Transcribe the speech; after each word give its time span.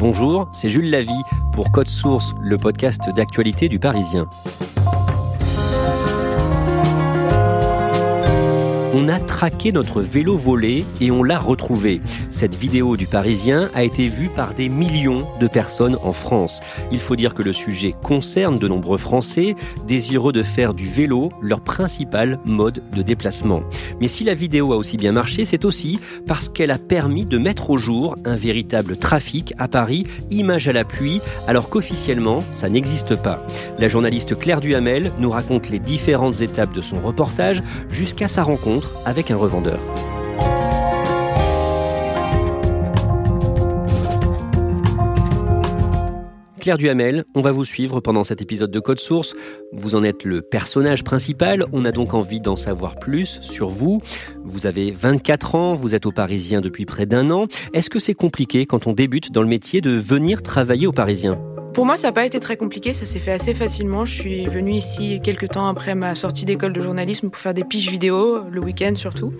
Bonjour, 0.00 0.48
c'est 0.50 0.70
Jules 0.70 0.88
Lavie 0.88 1.10
pour 1.52 1.70
Code 1.72 1.86
Source, 1.86 2.34
le 2.40 2.56
podcast 2.56 3.14
d'actualité 3.14 3.68
du 3.68 3.78
Parisien. 3.78 4.30
On 8.94 9.10
a 9.10 9.20
traqué 9.20 9.72
notre 9.72 10.00
vélo 10.00 10.38
volé 10.38 10.86
et 11.02 11.10
on 11.10 11.22
l'a 11.22 11.38
retrouvé. 11.38 12.00
Cette 12.40 12.56
vidéo 12.56 12.96
du 12.96 13.06
Parisien 13.06 13.68
a 13.74 13.84
été 13.84 14.08
vue 14.08 14.30
par 14.30 14.54
des 14.54 14.70
millions 14.70 15.28
de 15.40 15.46
personnes 15.46 15.98
en 16.02 16.14
France. 16.14 16.60
Il 16.90 17.00
faut 17.00 17.14
dire 17.14 17.34
que 17.34 17.42
le 17.42 17.52
sujet 17.52 17.94
concerne 18.02 18.58
de 18.58 18.66
nombreux 18.66 18.96
Français 18.96 19.54
désireux 19.86 20.32
de 20.32 20.42
faire 20.42 20.72
du 20.72 20.86
vélo 20.86 21.28
leur 21.42 21.60
principal 21.60 22.38
mode 22.46 22.82
de 22.96 23.02
déplacement. 23.02 23.60
Mais 24.00 24.08
si 24.08 24.24
la 24.24 24.32
vidéo 24.32 24.72
a 24.72 24.76
aussi 24.76 24.96
bien 24.96 25.12
marché, 25.12 25.44
c'est 25.44 25.66
aussi 25.66 26.00
parce 26.26 26.48
qu'elle 26.48 26.70
a 26.70 26.78
permis 26.78 27.26
de 27.26 27.36
mettre 27.36 27.68
au 27.68 27.76
jour 27.76 28.16
un 28.24 28.36
véritable 28.36 28.96
trafic 28.96 29.52
à 29.58 29.68
Paris, 29.68 30.04
image 30.30 30.66
à 30.66 30.72
l'appui, 30.72 31.20
alors 31.46 31.68
qu'officiellement, 31.68 32.38
ça 32.54 32.70
n'existe 32.70 33.16
pas. 33.16 33.44
La 33.78 33.88
journaliste 33.88 34.38
Claire 34.38 34.62
Duhamel 34.62 35.12
nous 35.18 35.28
raconte 35.28 35.68
les 35.68 35.78
différentes 35.78 36.40
étapes 36.40 36.72
de 36.72 36.80
son 36.80 37.00
reportage 37.00 37.62
jusqu'à 37.90 38.28
sa 38.28 38.42
rencontre 38.44 38.94
avec 39.04 39.30
un 39.30 39.36
revendeur. 39.36 39.78
Duhamel, 46.76 47.24
on 47.34 47.40
va 47.40 47.52
vous 47.52 47.64
suivre 47.64 48.00
pendant 48.00 48.24
cet 48.24 48.42
épisode 48.42 48.70
de 48.70 48.80
Code 48.80 49.00
Source. 49.00 49.34
Vous 49.72 49.94
en 49.94 50.04
êtes 50.04 50.24
le 50.24 50.42
personnage 50.42 51.04
principal, 51.04 51.64
on 51.72 51.84
a 51.84 51.92
donc 51.92 52.14
envie 52.14 52.40
d'en 52.40 52.56
savoir 52.56 52.96
plus 52.96 53.40
sur 53.42 53.68
vous. 53.68 54.02
Vous 54.44 54.66
avez 54.66 54.90
24 54.90 55.54
ans, 55.54 55.74
vous 55.74 55.94
êtes 55.94 56.06
au 56.06 56.12
Parisien 56.12 56.60
depuis 56.60 56.86
près 56.86 57.06
d'un 57.06 57.30
an. 57.30 57.46
Est-ce 57.72 57.90
que 57.90 57.98
c'est 57.98 58.14
compliqué 58.14 58.66
quand 58.66 58.86
on 58.86 58.92
débute 58.92 59.32
dans 59.32 59.42
le 59.42 59.48
métier 59.48 59.80
de 59.80 59.90
venir 59.90 60.42
travailler 60.42 60.86
au 60.86 60.92
Parisien? 60.92 61.40
Pour 61.80 61.86
moi, 61.86 61.96
ça 61.96 62.08
n'a 62.08 62.12
pas 62.12 62.26
été 62.26 62.40
très 62.40 62.58
compliqué, 62.58 62.92
ça 62.92 63.06
s'est 63.06 63.18
fait 63.18 63.32
assez 63.32 63.54
facilement. 63.54 64.04
Je 64.04 64.12
suis 64.12 64.44
venue 64.44 64.74
ici 64.74 65.18
quelques 65.24 65.48
temps 65.48 65.66
après 65.66 65.94
ma 65.94 66.14
sortie 66.14 66.44
d'école 66.44 66.74
de 66.74 66.80
journalisme 66.82 67.30
pour 67.30 67.40
faire 67.40 67.54
des 67.54 67.64
piges 67.64 67.90
vidéo, 67.90 68.44
le 68.50 68.60
week-end 68.60 68.92
surtout. 68.96 69.32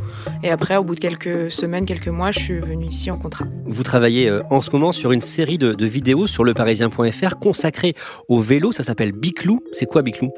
Et 0.42 0.48
après, 0.48 0.78
au 0.78 0.82
bout 0.82 0.94
de 0.94 1.00
quelques 1.00 1.50
semaines, 1.50 1.84
quelques 1.84 2.09
mois, 2.09 2.31
je 2.31 2.38
suis 2.38 2.59
venue 2.59 2.87
ici 2.87 3.10
en 3.10 3.19
contrat. 3.19 3.44
Vous 3.66 3.82
travaillez 3.82 4.31
euh, 4.31 4.41
en 4.48 4.62
ce 4.62 4.70
moment 4.70 4.91
sur 4.91 5.12
une 5.12 5.20
série 5.20 5.59
de, 5.59 5.84
vidéos 5.84 6.26
sur 6.26 6.42
leparisien.fr 6.42 7.38
consacrée 7.38 7.92
au 8.28 8.41
vélo, 8.41 8.72
ça 8.72 8.84
s'appelle 8.84 9.12
Biclou. 9.12 9.60
C'est 9.72 9.84
quoi 9.84 10.00
Biclou? 10.00 10.32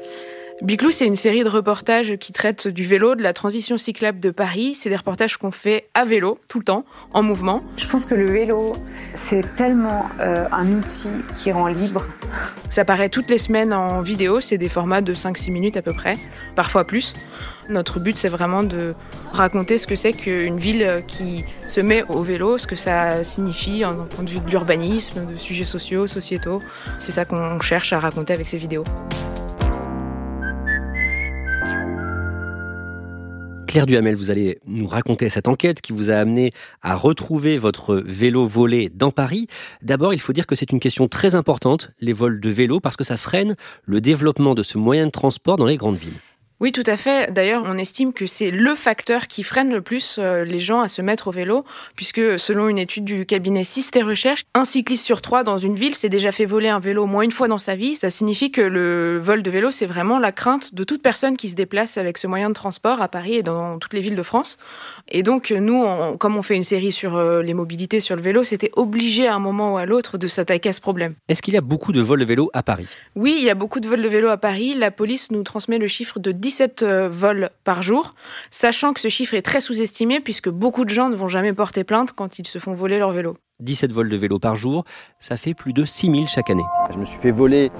Biclou, 0.61 0.91
c'est 0.91 1.07
une 1.07 1.15
série 1.15 1.43
de 1.43 1.49
reportages 1.49 2.15
qui 2.17 2.31
traitent 2.31 2.67
du 2.67 2.85
vélo, 2.85 3.15
de 3.15 3.23
la 3.23 3.33
transition 3.33 3.77
cyclable 3.77 4.19
de 4.19 4.29
Paris. 4.29 4.75
C'est 4.75 4.89
des 4.89 4.95
reportages 4.95 5.37
qu'on 5.37 5.51
fait 5.51 5.89
à 5.93 6.05
vélo, 6.05 6.39
tout 6.47 6.59
le 6.59 6.63
temps, 6.63 6.85
en 7.13 7.23
mouvement. 7.23 7.63
Je 7.75 7.87
pense 7.87 8.05
que 8.05 8.15
le 8.15 8.29
vélo, 8.29 8.73
c'est 9.13 9.55
tellement 9.55 10.05
euh, 10.19 10.45
un 10.51 10.71
outil 10.71 11.09
qui 11.37 11.51
rend 11.51 11.67
libre. 11.67 12.07
Ça 12.69 12.85
paraît 12.85 13.09
toutes 13.09 13.29
les 13.29 13.39
semaines 13.39 13.73
en 13.73 14.01
vidéo, 14.01 14.41
c'est 14.41 14.57
des 14.57 14.69
formats 14.69 15.01
de 15.01 15.13
5-6 15.13 15.51
minutes 15.51 15.75
à 15.77 15.81
peu 15.81 15.93
près, 15.93 16.13
parfois 16.55 16.85
plus. 16.85 17.13
Notre 17.69 17.99
but, 17.99 18.17
c'est 18.17 18.29
vraiment 18.29 18.63
de 18.63 18.93
raconter 19.31 19.77
ce 19.77 19.87
que 19.87 19.95
c'est 19.95 20.13
qu'une 20.13 20.59
ville 20.59 21.03
qui 21.07 21.43
se 21.65 21.81
met 21.81 22.03
au 22.09 22.21
vélo, 22.21 22.57
ce 22.57 22.67
que 22.67 22.75
ça 22.75 23.23
signifie 23.23 23.83
en 23.85 23.95
point 24.05 24.23
de 24.23 24.29
vue 24.29 24.39
de 24.39 24.49
l'urbanisme, 24.49 25.25
de 25.25 25.35
sujets 25.35 25.65
sociaux, 25.65 26.07
sociétaux. 26.07 26.61
C'est 26.99 27.11
ça 27.11 27.25
qu'on 27.25 27.59
cherche 27.59 27.91
à 27.93 27.99
raconter 27.99 28.33
avec 28.33 28.47
ces 28.47 28.57
vidéos. 28.57 28.83
Claire 33.73 33.87
Duhamel, 33.87 34.15
vous 34.15 34.29
allez 34.29 34.59
nous 34.67 34.85
raconter 34.85 35.29
cette 35.29 35.47
enquête 35.47 35.81
qui 35.81 35.93
vous 35.93 36.11
a 36.11 36.13
amené 36.13 36.53
à 36.83 36.93
retrouver 36.93 37.57
votre 37.57 37.95
vélo 37.95 38.45
volé 38.45 38.91
dans 38.93 39.09
Paris. 39.09 39.47
D'abord, 39.81 40.13
il 40.13 40.19
faut 40.19 40.31
dire 40.31 40.45
que 40.45 40.53
c'est 40.53 40.71
une 40.71 40.79
question 40.79 41.07
très 41.07 41.33
importante, 41.33 41.89
les 41.99 42.13
vols 42.13 42.39
de 42.39 42.51
vélo, 42.51 42.79
parce 42.79 42.95
que 42.95 43.03
ça 43.03 43.17
freine 43.17 43.55
le 43.85 43.99
développement 43.99 44.53
de 44.53 44.61
ce 44.61 44.77
moyen 44.77 45.07
de 45.07 45.11
transport 45.11 45.57
dans 45.57 45.65
les 45.65 45.77
grandes 45.77 45.97
villes. 45.97 46.19
Oui, 46.63 46.71
tout 46.71 46.83
à 46.85 46.95
fait. 46.95 47.29
D'ailleurs, 47.29 47.63
on 47.65 47.77
estime 47.77 48.13
que 48.13 48.25
c'est 48.25 48.49
le 48.49 48.73
facteur 48.73 49.27
qui 49.27 49.43
freine 49.43 49.69
le 49.69 49.81
plus 49.81 50.15
euh, 50.17 50.45
les 50.45 50.59
gens 50.59 50.79
à 50.79 50.87
se 50.87 51.01
mettre 51.01 51.27
au 51.27 51.31
vélo, 51.31 51.65
puisque 51.97 52.39
selon 52.39 52.69
une 52.69 52.77
étude 52.77 53.03
du 53.03 53.25
cabinet 53.25 53.65
Systé 53.65 54.01
Recherche, 54.01 54.45
un 54.53 54.63
cycliste 54.63 55.05
sur 55.05 55.19
trois 55.19 55.43
dans 55.43 55.57
une 55.57 55.75
ville 55.75 55.93
s'est 55.93 56.07
déjà 56.07 56.31
fait 56.31 56.45
voler 56.45 56.69
un 56.69 56.79
vélo 56.79 57.03
au 57.03 57.05
moins 57.05 57.23
une 57.23 57.33
fois 57.33 57.49
dans 57.49 57.57
sa 57.57 57.75
vie. 57.75 57.97
Ça 57.97 58.09
signifie 58.09 58.49
que 58.49 58.61
le 58.61 59.17
vol 59.17 59.43
de 59.43 59.51
vélo, 59.51 59.71
c'est 59.71 59.85
vraiment 59.85 60.19
la 60.19 60.31
crainte 60.31 60.73
de 60.73 60.85
toute 60.85 61.01
personne 61.01 61.35
qui 61.35 61.49
se 61.49 61.55
déplace 61.55 61.97
avec 61.97 62.17
ce 62.17 62.27
moyen 62.27 62.47
de 62.47 62.53
transport 62.53 63.01
à 63.01 63.09
Paris 63.09 63.33
et 63.33 63.43
dans 63.43 63.77
toutes 63.77 63.93
les 63.93 63.99
villes 63.99 64.15
de 64.15 64.23
France. 64.23 64.57
Et 65.09 65.21
donc, 65.21 65.51
nous, 65.51 65.85
comme 66.17 66.37
on 66.37 66.43
fait 66.43 66.55
une 66.55 66.63
série 66.63 66.93
sur 66.93 67.17
euh, 67.17 67.43
les 67.43 67.53
mobilités 67.53 67.99
sur 67.99 68.15
le 68.15 68.21
vélo, 68.21 68.45
c'était 68.45 68.71
obligé 68.77 69.27
à 69.27 69.35
un 69.35 69.39
moment 69.39 69.73
ou 69.73 69.77
à 69.77 69.85
l'autre 69.85 70.17
de 70.17 70.27
s'attaquer 70.27 70.69
à 70.69 70.73
ce 70.73 70.79
problème. 70.79 71.15
Est-ce 71.27 71.41
qu'il 71.41 71.55
y 71.55 71.57
a 71.57 71.61
beaucoup 71.61 71.91
de 71.91 71.99
vols 71.99 72.21
de 72.21 72.25
vélo 72.25 72.49
à 72.53 72.63
Paris? 72.63 72.87
Oui, 73.17 73.35
il 73.37 73.43
y 73.43 73.49
a 73.49 73.55
beaucoup 73.55 73.81
de 73.81 73.87
vols 73.89 74.01
de 74.01 74.07
vélo 74.07 74.29
à 74.29 74.37
Paris. 74.37 74.75
La 74.75 74.91
police 74.91 75.29
nous 75.29 75.43
transmet 75.43 75.77
le 75.77 75.87
chiffre 75.87 76.19
de 76.19 76.31
17 76.53 76.83
euh, 76.83 77.09
vols 77.09 77.49
par 77.63 77.81
jour, 77.81 78.13
sachant 78.51 78.93
que 78.93 78.99
ce 78.99 79.07
chiffre 79.07 79.33
est 79.33 79.41
très 79.41 79.59
sous-estimé 79.59 80.19
puisque 80.19 80.49
beaucoup 80.49 80.85
de 80.85 80.91
gens 80.91 81.09
ne 81.09 81.15
vont 81.15 81.27
jamais 81.27 81.51
porter 81.51 81.83
plainte 81.83 82.11
quand 82.13 82.37
ils 82.37 82.45
se 82.45 82.59
font 82.59 82.73
voler 82.73 82.99
leur 82.99 83.09
vélo. 83.09 83.37
17 83.61 83.91
vols 83.91 84.09
de 84.09 84.17
vélo 84.17 84.37
par 84.37 84.55
jour, 84.55 84.83
ça 85.17 85.35
fait 85.35 85.55
plus 85.55 85.73
de 85.73 85.83
6000 85.83 86.27
chaque 86.27 86.51
année. 86.51 86.65
Je 86.93 86.99
me 86.99 87.05
suis 87.05 87.17
fait 87.17 87.31
voler 87.31 87.71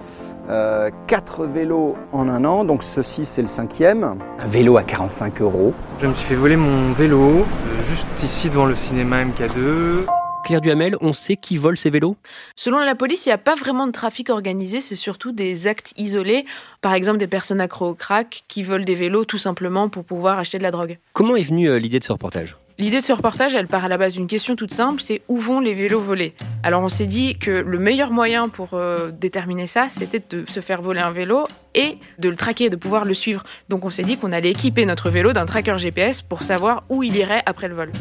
euh, 0.49 0.89
4 1.05 1.45
vélos 1.45 1.95
en 2.11 2.27
un 2.27 2.43
an, 2.45 2.65
donc 2.65 2.81
ceci 2.81 3.25
c'est 3.25 3.43
le 3.43 3.47
cinquième. 3.47 4.17
Un 4.39 4.47
vélo 4.47 4.77
à 4.77 4.83
45 4.83 5.41
euros. 5.41 5.71
Je 5.99 6.07
me 6.07 6.15
suis 6.15 6.29
fait 6.29 6.35
voler 6.35 6.55
mon 6.55 6.93
vélo, 6.93 7.19
euh, 7.19 7.43
juste 7.87 8.23
ici 8.23 8.49
devant 8.49 8.65
le 8.65 8.75
cinéma 8.75 9.23
MK2. 9.23 10.07
Claire 10.43 10.59
Duhamel, 10.59 10.97
on 10.99 11.13
sait 11.13 11.37
qui 11.37 11.55
vole 11.55 11.77
ces 11.77 11.89
vélos? 11.89 12.17
Selon 12.55 12.79
la 12.79 12.95
police, 12.95 13.25
il 13.25 13.29
n'y 13.29 13.33
a 13.33 13.37
pas 13.37 13.55
vraiment 13.55 13.87
de 13.87 13.93
trafic 13.93 14.29
organisé, 14.29 14.81
c'est 14.81 14.95
surtout 14.95 15.31
des 15.31 15.67
actes 15.67 15.93
isolés. 15.97 16.45
Par 16.81 16.93
exemple, 16.93 17.17
des 17.17 17.27
personnes 17.27 17.61
accro 17.61 17.87
au 17.87 17.93
crack 17.93 18.43
qui 18.49 18.61
volent 18.61 18.83
des 18.83 18.95
vélos 18.95 19.23
tout 19.23 19.37
simplement 19.37 19.87
pour 19.87 20.03
pouvoir 20.03 20.39
acheter 20.39 20.57
de 20.57 20.63
la 20.63 20.71
drogue. 20.71 20.99
Comment 21.13 21.37
est 21.37 21.43
venue 21.43 21.69
euh, 21.69 21.79
l'idée 21.79 21.99
de 21.99 22.03
ce 22.03 22.11
reportage? 22.11 22.57
L'idée 22.79 22.99
de 22.99 23.05
ce 23.05 23.13
reportage, 23.13 23.55
elle 23.55 23.67
part 23.67 23.85
à 23.85 23.87
la 23.87 23.97
base 23.97 24.13
d'une 24.13 24.27
question 24.27 24.55
toute 24.55 24.73
simple, 24.73 25.01
c'est 25.01 25.21
où 25.27 25.37
vont 25.37 25.59
les 25.59 25.75
vélos 25.75 26.01
volés? 26.01 26.33
Alors 26.63 26.81
on 26.81 26.89
s'est 26.89 27.05
dit 27.05 27.37
que 27.37 27.51
le 27.51 27.79
meilleur 27.79 28.11
moyen 28.11 28.49
pour 28.49 28.71
euh, 28.73 29.11
déterminer 29.11 29.67
ça, 29.67 29.89
c'était 29.89 30.23
de 30.29 30.43
se 30.49 30.59
faire 30.59 30.81
voler 30.81 31.01
un 31.01 31.11
vélo 31.11 31.45
et 31.75 31.97
de 32.17 32.29
le 32.29 32.35
traquer, 32.35 32.69
de 32.69 32.75
pouvoir 32.75 33.05
le 33.05 33.13
suivre. 33.13 33.43
Donc 33.69 33.85
on 33.85 33.91
s'est 33.91 34.03
dit 34.03 34.17
qu'on 34.17 34.31
allait 34.31 34.51
équiper 34.51 34.85
notre 34.85 35.09
vélo 35.09 35.33
d'un 35.33 35.45
tracker 35.45 35.77
GPS 35.77 36.23
pour 36.23 36.41
savoir 36.41 36.83
où 36.89 37.03
il 37.03 37.15
irait 37.15 37.43
après 37.45 37.67
le 37.67 37.75
vol. 37.75 37.91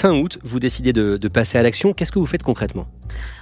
Fin 0.00 0.14
août, 0.14 0.38
vous 0.42 0.60
décidez 0.60 0.94
de, 0.94 1.18
de 1.18 1.28
passer 1.28 1.58
à 1.58 1.62
l'action. 1.62 1.92
Qu'est-ce 1.92 2.10
que 2.10 2.18
vous 2.18 2.24
faites 2.24 2.42
concrètement? 2.42 2.86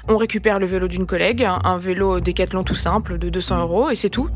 On 0.08 0.16
récupère 0.16 0.58
le 0.58 0.66
vélo 0.66 0.88
d'une 0.88 1.06
collègue, 1.06 1.44
un, 1.44 1.78
vélo 1.78 2.18
Décathlon 2.18 2.64
tout 2.64 2.74
simple 2.74 3.16
de 3.16 3.28
200 3.28 3.60
euros 3.60 3.90
et 3.90 3.94
c'est 3.94 4.10
tout. 4.10 4.28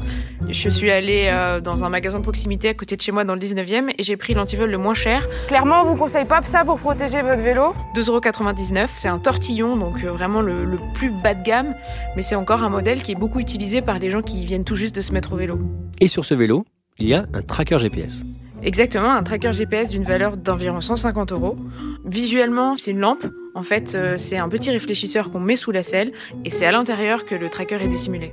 Je 0.49 0.69
suis 0.69 0.93
allée 0.93 1.31
euh, 1.33 1.61
dans 1.61 1.83
un 1.83 1.89
magasin 1.89 2.19
de 2.19 2.23
proximité 2.23 2.69
à 2.69 2.75
côté 2.75 2.95
de 2.95 3.01
chez 3.01 3.11
moi 3.11 3.25
dans 3.25 3.35
le 3.35 3.41
19e 3.41 3.93
et 3.99 4.05
j'ai 4.05 4.17
pris 4.17 4.35
l'antivol 4.35 4.71
le 4.71 4.79
moins 4.79 4.95
cher. 4.95 5.29
Clairement, 5.49 5.83
on 5.83 5.85
vous 5.85 5.97
conseille 5.97 6.25
pas 6.25 6.41
ça 6.45 6.65
pour 6.65 6.79
protéger 6.79 7.23
votre 7.23 7.43
vélo? 7.43 7.75
2,99€, 7.97 8.87
c'est 8.95 9.09
un 9.09 9.19
tortillon, 9.19 9.77
donc 9.77 10.05
euh, 10.05 10.13
vraiment 10.13 10.43
le, 10.43 10.65
le 10.65 10.79
plus 10.95 11.11
bas 11.25 11.35
de 11.35 11.43
gamme, 11.43 11.75
mais 12.15 12.23
c'est 12.23 12.37
encore 12.37 12.63
un 12.63 12.69
modèle 12.69 13.03
qui 13.03 13.11
est 13.11 13.19
beaucoup 13.19 13.41
utilisé 13.41 13.83
par 13.83 13.99
les 13.99 14.11
gens 14.11 14.23
qui 14.23 14.47
viennent 14.47 14.63
tout 14.63 14.77
juste 14.77 14.95
de 14.95 15.01
se 15.01 15.11
mettre 15.11 15.33
au 15.33 15.37
vélo. 15.37 15.59
Et 16.01 16.07
sur 16.07 16.25
ce 16.25 16.35
vélo, 16.35 16.65
il 17.01 17.09
y 17.09 17.15
a 17.15 17.27
un 17.35 17.43
tracker 17.43 17.81
GPS. 17.81 18.23
Exactement, 18.65 19.11
un 19.11 19.25
tracker 19.25 19.51
GPS 19.51 19.89
d'une 19.89 20.05
valeur 20.05 20.37
d'environ 20.37 20.81
150 20.81 21.33
euros. 21.33 21.57
Visuellement, 22.05 22.77
c'est 22.77 22.93
une 22.93 23.01
lampe. 23.01 23.27
En 23.55 23.63
fait, 23.63 23.95
euh, 23.95 24.17
c'est 24.19 24.39
un 24.39 24.49
petit 24.49 24.71
réfléchisseur 24.71 25.31
qu'on 25.31 25.41
met 25.41 25.57
sous 25.57 25.73
la 25.73 25.83
selle 25.83 26.13
et 26.45 26.51
c'est 26.51 26.65
à 26.65 26.71
l'intérieur 26.71 27.25
que 27.25 27.35
le 27.35 27.49
tracker 27.49 27.83
est 27.83 27.89
dissimulé. 27.89 28.33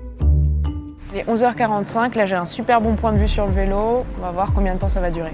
Il 1.11 1.19
est 1.19 1.25
11h45, 1.25 2.15
là 2.15 2.27
j'ai 2.27 2.35
un 2.35 2.45
super 2.45 2.79
bon 2.79 2.95
point 2.95 3.11
de 3.11 3.17
vue 3.17 3.27
sur 3.27 3.47
le 3.47 3.51
vélo. 3.51 4.05
On 4.17 4.21
va 4.21 4.31
voir 4.31 4.53
combien 4.53 4.75
de 4.75 4.79
temps 4.79 4.89
ça 4.89 5.01
va 5.01 5.09
durer. 5.09 5.33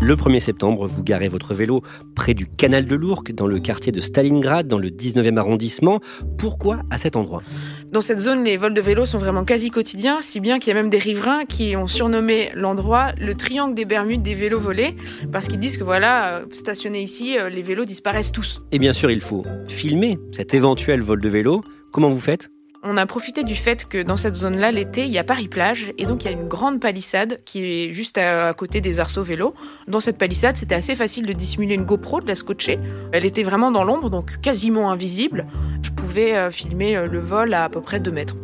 Le 0.00 0.14
1er 0.14 0.38
septembre, 0.38 0.86
vous 0.86 1.02
garez 1.02 1.26
votre 1.26 1.54
vélo 1.54 1.82
près 2.14 2.32
du 2.32 2.46
canal 2.46 2.86
de 2.86 2.94
l'Ourcq, 2.94 3.32
dans 3.32 3.48
le 3.48 3.58
quartier 3.58 3.90
de 3.90 4.00
Stalingrad, 4.00 4.68
dans 4.68 4.78
le 4.78 4.90
19e 4.90 5.36
arrondissement. 5.36 5.98
Pourquoi 6.38 6.82
à 6.90 6.98
cet 6.98 7.16
endroit? 7.16 7.42
Dans 7.90 8.00
cette 8.00 8.20
zone, 8.20 8.44
les 8.44 8.56
vols 8.56 8.74
de 8.74 8.80
vélos 8.80 9.06
sont 9.06 9.18
vraiment 9.18 9.44
quasi 9.44 9.70
quotidiens, 9.70 10.20
si 10.20 10.38
bien 10.38 10.60
qu'il 10.60 10.68
y 10.68 10.76
a 10.76 10.80
même 10.80 10.90
des 10.90 10.98
riverains 10.98 11.44
qui 11.46 11.74
ont 11.74 11.88
surnommé 11.88 12.50
l'endroit 12.54 13.12
le 13.18 13.34
triangle 13.34 13.74
des 13.74 13.84
Bermudes 13.84 14.22
des 14.22 14.34
vélos 14.34 14.60
volés, 14.60 14.94
parce 15.32 15.48
qu'ils 15.48 15.58
disent 15.58 15.76
que 15.76 15.84
voilà, 15.84 16.36
euh, 16.36 16.44
stationnés 16.52 17.02
ici, 17.02 17.36
euh, 17.36 17.48
les 17.48 17.62
vélos 17.62 17.84
disparaissent 17.84 18.32
tous. 18.32 18.62
Et 18.70 18.78
bien 18.78 18.92
sûr, 18.92 19.10
il 19.10 19.20
faut 19.20 19.44
filmer 19.66 20.18
cet 20.30 20.54
éventuel 20.54 21.02
vol 21.02 21.20
de 21.20 21.28
vélo. 21.28 21.62
Comment 21.90 22.08
vous 22.08 22.20
faites? 22.20 22.50
On 22.90 22.96
a 22.96 23.04
profité 23.04 23.44
du 23.44 23.54
fait 23.54 23.86
que 23.86 24.02
dans 24.02 24.16
cette 24.16 24.34
zone-là, 24.34 24.72
l'été, 24.72 25.04
il 25.04 25.10
y 25.10 25.18
a 25.18 25.24
Paris-Plage, 25.24 25.92
et 25.98 26.06
donc 26.06 26.24
il 26.24 26.30
y 26.30 26.34
a 26.34 26.36
une 26.36 26.48
grande 26.48 26.80
palissade 26.80 27.40
qui 27.44 27.62
est 27.62 27.92
juste 27.92 28.16
à, 28.16 28.54
côté 28.54 28.80
des 28.80 28.98
arceaux 28.98 29.22
vélos. 29.22 29.54
Dans 29.88 30.00
cette 30.00 30.16
palissade, 30.16 30.56
c'était 30.56 30.74
assez 30.74 30.96
facile 30.96 31.26
de 31.26 31.34
dissimuler 31.34 31.74
une 31.74 31.84
GoPro, 31.84 32.22
de 32.22 32.26
la 32.26 32.34
scotcher. 32.34 32.78
Elle 33.12 33.26
était 33.26 33.42
vraiment 33.42 33.70
dans 33.70 33.84
l'ombre, 33.84 34.08
donc 34.08 34.40
quasiment 34.40 34.90
invisible. 34.90 35.46
Je 35.82 35.90
pouvais 35.90 36.34
euh, 36.34 36.50
filmer 36.50 36.96
euh, 36.96 37.06
le 37.06 37.18
vol 37.18 37.52
à 37.52 37.64
à 37.64 37.68
peu 37.68 37.82
près 37.82 38.00
2 38.00 38.10
mètres. 38.10 38.36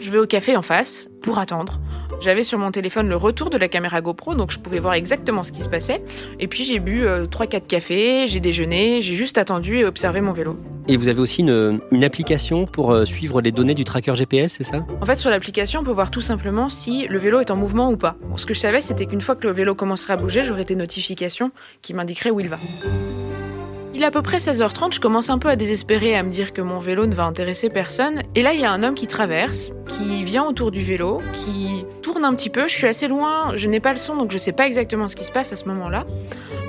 Je 0.00 0.10
vais 0.10 0.18
au 0.18 0.26
café 0.26 0.56
en 0.56 0.62
face 0.62 1.08
pour 1.24 1.38
attendre. 1.38 1.80
J'avais 2.20 2.44
sur 2.44 2.58
mon 2.58 2.70
téléphone 2.70 3.08
le 3.08 3.16
retour 3.16 3.48
de 3.48 3.56
la 3.56 3.68
caméra 3.68 4.02
GoPro, 4.02 4.34
donc 4.34 4.50
je 4.50 4.58
pouvais 4.58 4.78
voir 4.78 4.92
exactement 4.92 5.42
ce 5.42 5.52
qui 5.52 5.62
se 5.62 5.68
passait. 5.68 6.04
Et 6.38 6.48
puis 6.48 6.64
j'ai 6.64 6.78
bu 6.78 7.04
3-4 7.04 7.06
euh, 7.06 7.60
cafés, 7.66 8.26
j'ai 8.28 8.40
déjeuné, 8.40 9.00
j'ai 9.00 9.14
juste 9.14 9.38
attendu 9.38 9.78
et 9.78 9.84
observé 9.86 10.20
mon 10.20 10.32
vélo. 10.32 10.58
Et 10.86 10.98
vous 10.98 11.08
avez 11.08 11.20
aussi 11.20 11.40
une, 11.40 11.80
une 11.90 12.04
application 12.04 12.66
pour 12.66 12.92
euh, 12.92 13.06
suivre 13.06 13.40
les 13.40 13.52
données 13.52 13.74
du 13.74 13.84
tracker 13.84 14.14
GPS, 14.14 14.52
c'est 14.52 14.64
ça? 14.64 14.84
En 15.00 15.06
fait, 15.06 15.18
sur 15.18 15.30
l'application, 15.30 15.80
on 15.80 15.84
peut 15.84 15.92
voir 15.92 16.10
tout 16.10 16.20
simplement 16.20 16.68
si 16.68 17.08
le 17.08 17.18
vélo 17.18 17.40
est 17.40 17.50
en 17.50 17.56
mouvement 17.56 17.90
ou 17.90 17.96
pas. 17.96 18.16
ce 18.36 18.44
que 18.44 18.52
je 18.52 18.60
savais, 18.60 18.82
c'était 18.82 19.06
qu'une 19.06 19.22
fois 19.22 19.34
que 19.34 19.46
le 19.46 19.54
vélo 19.54 19.74
commencerait 19.74 20.12
à 20.12 20.16
bouger, 20.16 20.42
j'aurais 20.42 20.66
des 20.66 20.76
notifications 20.76 21.52
qui 21.80 21.94
m'indiqueraient 21.94 22.30
où 22.30 22.40
il 22.40 22.50
va. 22.50 22.58
Il 23.96 24.02
est 24.02 24.06
à 24.06 24.10
peu 24.10 24.22
près 24.22 24.38
16h30, 24.38 24.92
je 24.94 25.00
commence 25.00 25.30
un 25.30 25.38
peu 25.38 25.48
à 25.48 25.54
désespérer, 25.54 26.16
à 26.16 26.24
me 26.24 26.30
dire 26.30 26.52
que 26.52 26.60
mon 26.60 26.80
vélo 26.80 27.06
ne 27.06 27.14
va 27.14 27.26
intéresser 27.26 27.70
personne. 27.70 28.22
Et 28.34 28.42
là, 28.42 28.52
il 28.52 28.60
y 28.60 28.64
a 28.64 28.72
un 28.72 28.82
homme 28.82 28.96
qui 28.96 29.06
traverse, 29.06 29.70
qui 29.86 30.24
vient 30.24 30.44
autour 30.44 30.72
du 30.72 30.82
vélo, 30.82 31.22
qui 31.32 31.84
tourne 32.02 32.24
un 32.24 32.34
petit 32.34 32.50
peu. 32.50 32.66
Je 32.66 32.74
suis 32.74 32.88
assez 32.88 33.06
loin, 33.06 33.52
je 33.54 33.68
n'ai 33.68 33.78
pas 33.78 33.92
le 33.92 34.00
son, 34.00 34.16
donc 34.16 34.32
je 34.32 34.34
ne 34.34 34.40
sais 34.40 34.50
pas 34.50 34.66
exactement 34.66 35.06
ce 35.06 35.14
qui 35.14 35.22
se 35.22 35.30
passe 35.30 35.52
à 35.52 35.56
ce 35.56 35.66
moment-là. 35.66 36.04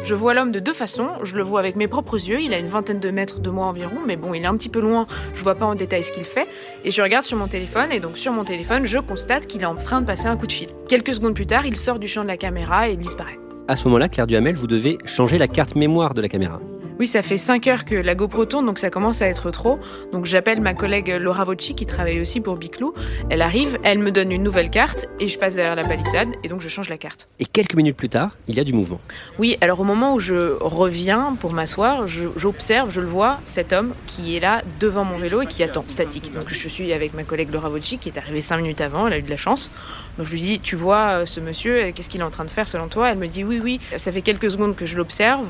Je 0.04 0.14
vois 0.14 0.36
l'homme 0.36 0.52
de 0.52 0.60
deux 0.60 0.74
façons. 0.74 1.08
Je 1.24 1.36
le 1.36 1.42
vois 1.42 1.60
avec 1.62 1.76
mes 1.76 1.88
propres 1.88 2.24
yeux. 2.24 2.42
Il 2.42 2.54
a 2.54 2.60
une 2.60 2.68
vingtaine 2.68 3.00
de 3.00 3.10
mètres 3.10 3.40
de 3.40 3.50
moi 3.50 3.66
environ, 3.66 3.98
mais 4.06 4.18
bon, 4.18 4.36
il 4.36 4.44
est 4.44 4.48
un 4.48 4.56
petit 4.56 4.70
peu 4.70 4.80
loin. 4.80 5.08
Je 5.34 5.42
vois 5.42 5.56
pas 5.56 5.66
en 5.66 5.74
détail 5.74 6.04
ce 6.04 6.12
qu'il 6.12 6.26
fait. 6.26 6.48
Et 6.84 6.92
je 6.92 7.02
regarde 7.02 7.26
sur 7.26 7.40
mon 7.40 7.48
téléphone, 7.48 7.92
et 7.92 8.00
donc 8.00 8.20
sur 8.20 8.34
mon 8.34 8.44
téléphone, 8.44 8.86
je 8.86 9.00
constate 9.00 9.48
qu'il 9.48 9.64
est 9.64 9.66
en 9.66 9.76
train 9.76 10.02
de 10.02 10.06
passer 10.06 10.28
un 10.28 10.38
coup 10.38 10.46
de 10.46 10.52
fil. 10.52 10.68
Quelques 10.88 11.16
secondes 11.16 11.34
plus 11.34 11.48
tard, 11.48 11.66
il 11.66 11.76
sort 11.76 11.98
du 11.98 12.08
champ 12.08 12.22
de 12.22 12.28
la 12.28 12.38
caméra 12.38 12.88
et 12.88 12.92
il 12.92 13.00
disparaît. 13.00 13.40
À 13.68 13.76
ce 13.76 13.86
moment-là, 13.86 14.10
Claire 14.10 14.28
Duhamel, 14.28 14.54
vous 14.54 14.68
devez 14.68 15.00
changer 15.06 15.40
la 15.40 15.48
carte 15.48 15.74
mémoire 15.74 16.14
de 16.14 16.22
la 16.22 16.30
caméra. 16.30 16.60
Oui, 16.98 17.08
ça 17.08 17.22
fait 17.22 17.38
5 17.38 17.68
heures 17.68 17.84
que 17.84 17.96
la 17.96 18.16
GoPro 18.16 18.46
tourne, 18.46 18.66
donc 18.66 18.80
ça 18.80 18.90
commence 18.90 19.22
à 19.22 19.28
être 19.28 19.52
trop. 19.52 19.80
Donc 20.14 20.24
j'appelle 20.24 20.62
ma 20.62 20.74
collègue 20.74 21.10
Laura 21.20 21.44
Vocci, 21.44 21.76
qui 21.76 21.86
travaille 21.86 22.22
aussi 22.22 22.40
pour 22.40 22.56
Biclou. 22.56 22.94
Elle 23.30 23.42
arrive, 23.42 23.78
elle 23.84 24.00
me 24.00 24.12
donne 24.12 24.32
une 24.32 24.44
nouvelle 24.44 24.70
carte, 24.70 25.06
et 25.20 25.28
je 25.28 25.38
passe 25.38 25.56
derrière 25.56 25.76
la 25.76 25.84
palissade, 25.84 26.30
et 26.46 26.48
donc 26.48 26.62
je 26.62 26.70
change 26.70 26.88
la 26.88 26.98
carte. 26.98 27.28
Et 27.40 27.46
quelques 27.46 27.76
minutes 27.76 27.98
plus 27.98 28.08
tard, 28.08 28.38
il 28.48 28.56
y 28.56 28.62
a 28.62 28.64
du 28.64 28.72
mouvement. 28.72 29.02
Oui, 29.40 29.58
alors 29.60 29.82
au 29.82 29.84
moment 29.84 30.14
où 30.14 30.22
je 30.22 30.58
reviens 30.62 31.36
pour 31.38 31.52
m'asseoir, 31.52 32.08
j'observe, 32.08 32.90
je, 32.92 33.02
le 33.02 33.08
vois, 33.08 33.42
cet 33.44 33.74
homme 33.74 33.94
qui 34.08 34.38
est 34.38 34.40
là 34.40 34.64
devant 34.80 35.04
mon 35.04 35.18
vélo 35.18 35.42
et 35.42 35.48
qui 35.48 35.64
attend, 35.64 35.84
statique. 35.90 36.34
Donc 36.34 36.46
je 36.48 36.70
suis 36.70 36.94
avec 36.94 37.14
ma 37.14 37.26
collègue 37.26 37.52
Laura 37.52 37.68
Vocci, 37.68 37.98
qui 37.98 38.08
est 38.08 38.18
arrivée 38.18 38.40
5 38.40 38.56
minutes 38.56 38.80
avant, 38.80 39.08
elle 39.08 39.14
a 39.14 39.18
eu 39.18 39.22
de 39.22 39.30
la 39.30 39.36
chance. 39.36 39.70
Donc 40.18 40.28
je 40.28 40.32
lui 40.32 40.42
dis, 40.42 40.60
tu 40.62 40.78
vois 40.78 41.10
euh, 41.10 41.26
ce 41.26 41.42
monsieur, 41.42 41.92
qu'est-ce 41.92 42.08
qu'il 42.08 42.22
est 42.22 42.26
en 42.26 42.32
train 42.32 42.46
de 42.46 42.50
faire 42.50 42.70
selon 42.70 42.88
toi? 42.88 43.12
Elle 43.12 43.18
me 43.18 43.28
dit, 43.28 43.44
oui, 43.44 43.60
oui, 43.62 43.82
ça 43.98 44.14
fait 44.14 44.22
quelques 44.22 44.50
secondes 44.50 44.78
que 44.78 44.86
je 44.86 44.96
l'observe 44.96 45.46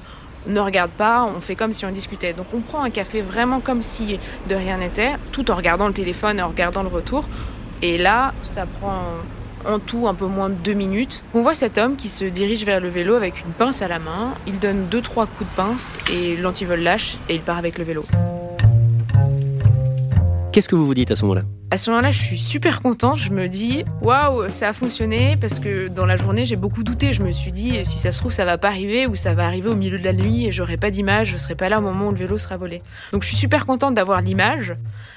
ne 0.48 0.60
regarde 0.60 0.92
pas, 0.92 1.26
on 1.36 1.42
fait 1.42 1.56
comme 1.56 1.74
si 1.74 1.86
on 1.86 1.92
discutait. 1.92 2.34
Donc 2.34 2.48
on 2.54 2.62
prend 2.62 2.84
un 2.84 2.90
café 2.90 3.22
vraiment 3.22 3.60
comme 3.60 3.84
si 3.84 4.20
de 4.50 4.56
rien 4.56 4.78
n'était, 4.78 5.14
tout 5.32 5.50
en 5.52 5.56
regardant 5.56 5.88
le 5.88 5.94
téléphone 5.94 6.40
et 6.40 6.42
en 6.42 6.50
regardant 6.50 6.84
le 6.84 6.90
retour. 6.90 7.26
Et 7.82 7.98
là, 7.98 8.34
ça 8.44 8.66
prend 8.66 9.04
en 9.66 9.80
tout 9.80 10.08
un 10.08 10.14
peu 10.14 10.28
moins 10.28 10.50
de 10.50 10.56
deux 10.56 10.74
minutes. 10.74 11.24
On 11.34 11.42
voit 11.42 11.56
cet 11.56 11.78
homme 11.78 11.96
qui 11.96 12.10
se 12.10 12.26
dirige 12.26 12.66
vers 12.66 12.80
le 12.80 12.90
vélo 12.90 13.16
avec 13.16 13.42
une 13.42 13.52
pince 13.52 13.82
à 13.82 13.88
la 13.88 14.00
main. 14.00 14.36
Il 14.48 14.60
donne 14.60 14.88
deux 14.88 15.02
trois 15.02 15.26
coups 15.26 15.50
de 15.50 15.56
pince 15.56 15.98
et 16.12 16.38
l'antivol 16.38 16.80
lâche 16.80 17.18
et 17.30 17.36
il 17.36 17.42
part 17.42 17.58
avec 17.58 17.78
le 17.78 17.84
vélo. 17.84 18.06
Qu'est-ce 20.52 20.70
que 20.70 20.76
vous 20.76 20.86
vous 20.86 20.94
dites 20.94 21.12
à 21.12 21.16
ce 21.16 21.24
moment-là? 21.24 21.42
À 21.76 21.78
ce 21.78 21.90
moment-là, 21.90 22.12
je 22.12 22.22
suis 22.22 22.40
super 22.40 22.82
contente. 22.82 23.18
Je 23.18 23.32
me 23.32 23.50
dis, 23.50 23.84
waouh, 24.02 24.50
ça 24.50 24.70
a 24.70 24.74
fonctionné 24.74 25.36
parce 25.36 25.60
que 25.60 25.90
dans 25.90 26.06
la 26.06 26.16
journée, 26.16 26.46
j'ai 26.46 26.56
beaucoup 26.56 26.84
douté. 26.84 27.12
Je 27.12 27.22
me 27.22 27.34
suis 27.34 27.52
dit, 27.52 27.86
si 27.86 27.98
ça 27.98 28.14
se 28.14 28.20
trouve, 28.20 28.32
ça 28.32 28.46
va 28.46 28.58
pas 28.58 28.70
arriver 28.70 29.08
ou 29.08 29.18
ça 29.18 29.34
va 29.34 29.46
arriver 29.46 29.68
au 29.68 29.76
milieu 29.76 30.00
de 30.00 30.04
la 30.06 30.14
nuit 30.14 30.46
et 30.46 30.54
j'aurai 30.54 30.78
pas 30.78 30.90
d'image, 30.90 31.32
je 31.32 31.38
serai 31.38 31.54
pas 31.54 31.68
là 31.68 31.80
au 31.80 31.82
moment 31.82 32.08
où 32.08 32.12
le 32.12 32.18
vélo 32.18 32.38
sera 32.38 32.56
volé. 32.56 32.82
Donc, 33.12 33.24
je 33.24 33.28
suis 33.28 33.36
super 33.36 33.66
contente 33.66 33.94
d'avoir 33.94 34.22
l'image. 34.22 34.74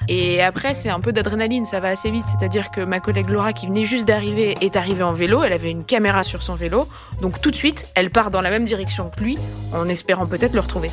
Et 0.09 0.41
après, 0.41 0.73
c'est 0.73 0.89
un 0.89 0.99
peu 0.99 1.13
d'adrénaline, 1.13 1.63
ça 1.63 1.79
va 1.79 1.87
assez 1.87 2.11
vite. 2.11 2.25
C'est-à-dire 2.27 2.71
que 2.71 2.81
ma 2.81 2.99
collègue 2.99 3.29
Laura, 3.29 3.53
qui 3.53 3.67
venait 3.67 3.85
juste 3.85 4.05
d'arriver, 4.05 4.57
est 4.59 4.75
arrivée 4.75 5.03
en 5.03 5.13
vélo. 5.13 5.43
Elle 5.43 5.53
avait 5.53 5.71
une 5.71 5.85
caméra 5.85 6.23
sur 6.23 6.41
son 6.41 6.55
vélo. 6.55 6.89
Donc, 7.21 7.39
tout 7.39 7.51
de 7.51 7.55
suite, 7.55 7.89
elle 7.95 8.09
part 8.09 8.31
dans 8.31 8.41
la 8.41 8.49
même 8.49 8.65
direction 8.65 9.09
que 9.15 9.23
lui 9.23 9.37
en 9.71 9.87
espérant 9.87 10.25
peut-être 10.25 10.55
le 10.55 10.59
retrouver. 10.59 10.89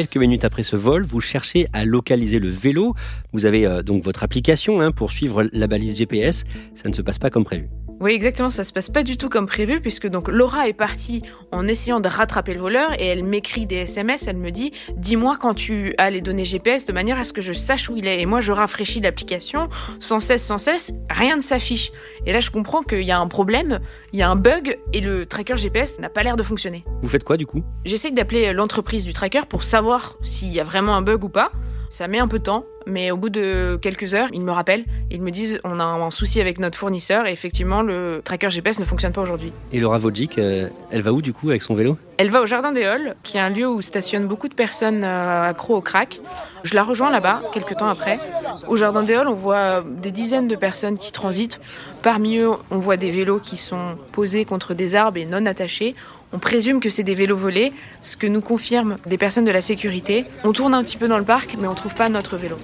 Quelques 0.00 0.16
minutes 0.16 0.46
après 0.46 0.62
ce 0.62 0.76
vol, 0.76 1.04
vous 1.04 1.20
cherchez 1.20 1.66
à 1.74 1.84
localiser 1.84 2.38
le 2.38 2.48
vélo. 2.48 2.94
Vous 3.32 3.44
avez 3.44 3.66
euh, 3.66 3.82
donc 3.82 4.02
votre 4.02 4.22
application 4.22 4.80
hein, 4.80 4.92
pour 4.92 5.10
suivre 5.10 5.44
la 5.52 5.66
balise 5.66 5.98
GPS. 5.98 6.44
Ça 6.74 6.88
ne 6.88 6.94
se 6.94 7.02
passe 7.02 7.18
pas 7.18 7.28
comme 7.28 7.44
prévu. 7.44 7.68
Oui, 8.00 8.12
exactement, 8.12 8.48
ça 8.48 8.64
se 8.64 8.72
passe 8.72 8.88
pas 8.88 9.02
du 9.02 9.18
tout 9.18 9.28
comme 9.28 9.46
prévu 9.46 9.78
puisque 9.82 10.08
donc 10.08 10.28
Laura 10.28 10.66
est 10.68 10.72
partie 10.72 11.20
en 11.52 11.68
essayant 11.68 12.00
de 12.00 12.08
rattraper 12.08 12.54
le 12.54 12.60
voleur 12.60 12.94
et 12.98 13.04
elle 13.04 13.24
m'écrit 13.24 13.66
des 13.66 13.76
SMS, 13.76 14.26
elle 14.26 14.38
me 14.38 14.50
dit 14.50 14.72
"Dis-moi 14.96 15.36
quand 15.38 15.52
tu 15.52 15.94
as 15.98 16.08
les 16.08 16.22
données 16.22 16.46
GPS 16.46 16.86
de 16.86 16.94
manière 16.94 17.18
à 17.18 17.24
ce 17.24 17.34
que 17.34 17.42
je 17.42 17.52
sache 17.52 17.90
où 17.90 17.96
il 17.98 18.08
est." 18.08 18.22
Et 18.22 18.24
moi 18.24 18.40
je 18.40 18.52
rafraîchis 18.52 19.00
l'application 19.00 19.68
sans 19.98 20.18
cesse 20.18 20.42
sans 20.42 20.56
cesse, 20.56 20.94
rien 21.10 21.36
ne 21.36 21.42
s'affiche. 21.42 21.92
Et 22.24 22.32
là 22.32 22.40
je 22.40 22.50
comprends 22.50 22.82
qu'il 22.82 23.02
y 23.02 23.10
a 23.12 23.18
un 23.18 23.28
problème, 23.28 23.80
il 24.14 24.18
y 24.18 24.22
a 24.22 24.30
un 24.30 24.36
bug 24.36 24.78
et 24.94 25.02
le 25.02 25.26
tracker 25.26 25.58
GPS 25.58 25.98
n'a 25.98 26.08
pas 26.08 26.22
l'air 26.22 26.36
de 26.36 26.42
fonctionner. 26.42 26.84
Vous 27.02 27.08
faites 27.10 27.24
quoi 27.24 27.36
du 27.36 27.44
coup? 27.44 27.62
J'essaie 27.84 28.10
d'appeler 28.12 28.54
l'entreprise 28.54 29.04
du 29.04 29.12
tracker 29.12 29.42
pour 29.46 29.62
savoir 29.62 30.16
s'il 30.22 30.50
y 30.50 30.58
a 30.58 30.64
vraiment 30.64 30.96
un 30.96 31.02
bug 31.02 31.22
ou 31.22 31.28
pas. 31.28 31.52
Ça 31.90 32.06
met 32.06 32.20
un 32.20 32.28
peu 32.28 32.38
de 32.38 32.44
temps, 32.44 32.66
mais 32.86 33.10
au 33.10 33.16
bout 33.16 33.30
de 33.30 33.76
quelques 33.82 34.14
heures, 34.14 34.28
ils 34.32 34.42
me 34.42 34.52
rappellent, 34.52 34.84
ils 35.10 35.20
me 35.20 35.32
disent 35.32 35.58
on 35.64 35.80
a 35.80 35.84
un 35.84 36.10
souci 36.12 36.40
avec 36.40 36.60
notre 36.60 36.78
fournisseur 36.78 37.26
et 37.26 37.32
effectivement 37.32 37.82
le 37.82 38.22
tracker 38.24 38.48
GPS 38.48 38.78
ne 38.78 38.84
fonctionne 38.84 39.12
pas 39.12 39.22
aujourd'hui. 39.22 39.52
Et 39.72 39.80
Laura 39.80 39.98
Vodjik, 39.98 40.38
euh, 40.38 40.68
elle 40.92 41.02
va 41.02 41.12
où 41.12 41.20
du 41.20 41.32
coup 41.32 41.50
avec 41.50 41.62
son 41.62 41.74
vélo? 41.74 41.98
Elle 42.16 42.30
va 42.30 42.42
au 42.42 42.46
Jardin 42.46 42.70
des 42.70 42.84
Halles, 42.84 43.16
qui 43.24 43.38
est 43.38 43.40
un 43.40 43.50
lieu 43.50 43.66
où 43.66 43.82
stationnent 43.82 44.28
beaucoup 44.28 44.46
de 44.46 44.54
personnes 44.54 45.02
euh, 45.02 45.48
accro 45.48 45.74
au 45.74 45.80
crack. 45.80 46.20
Je 46.62 46.76
la 46.76 46.84
rejoins 46.84 47.10
là-bas 47.10 47.42
quelques 47.52 47.74
temps 47.74 47.88
après. 47.88 48.20
Au 48.68 48.76
Jardin 48.76 49.02
des 49.02 49.14
Halles, 49.14 49.26
on 49.26 49.34
voit 49.34 49.82
des 49.82 50.12
dizaines 50.12 50.46
de 50.46 50.54
personnes 50.54 50.96
qui 50.96 51.10
transitent. 51.10 51.60
Parmi 52.04 52.38
eux, 52.38 52.50
on 52.70 52.78
voit 52.78 52.98
des 52.98 53.10
vélos 53.10 53.40
qui 53.40 53.56
sont 53.56 53.96
posés 54.12 54.44
contre 54.44 54.74
des 54.74 54.94
arbres 54.94 55.18
et 55.18 55.24
non 55.24 55.44
attachés. 55.44 55.96
On 56.32 56.38
présume 56.38 56.80
que 56.80 56.90
c'est 56.90 57.02
des 57.02 57.14
vélos 57.14 57.36
volés, 57.36 57.72
ce 58.02 58.16
que 58.16 58.26
nous 58.26 58.40
confirment 58.40 58.96
des 59.06 59.18
personnes 59.18 59.44
de 59.44 59.50
la 59.50 59.60
sécurité. 59.60 60.24
On 60.44 60.52
tourne 60.52 60.74
un 60.74 60.82
petit 60.82 60.96
peu 60.96 61.08
dans 61.08 61.18
le 61.18 61.24
parc, 61.24 61.56
mais 61.60 61.66
on 61.66 61.74
trouve 61.74 61.94
pas 61.94 62.08
notre 62.08 62.36
vélo. 62.36 62.56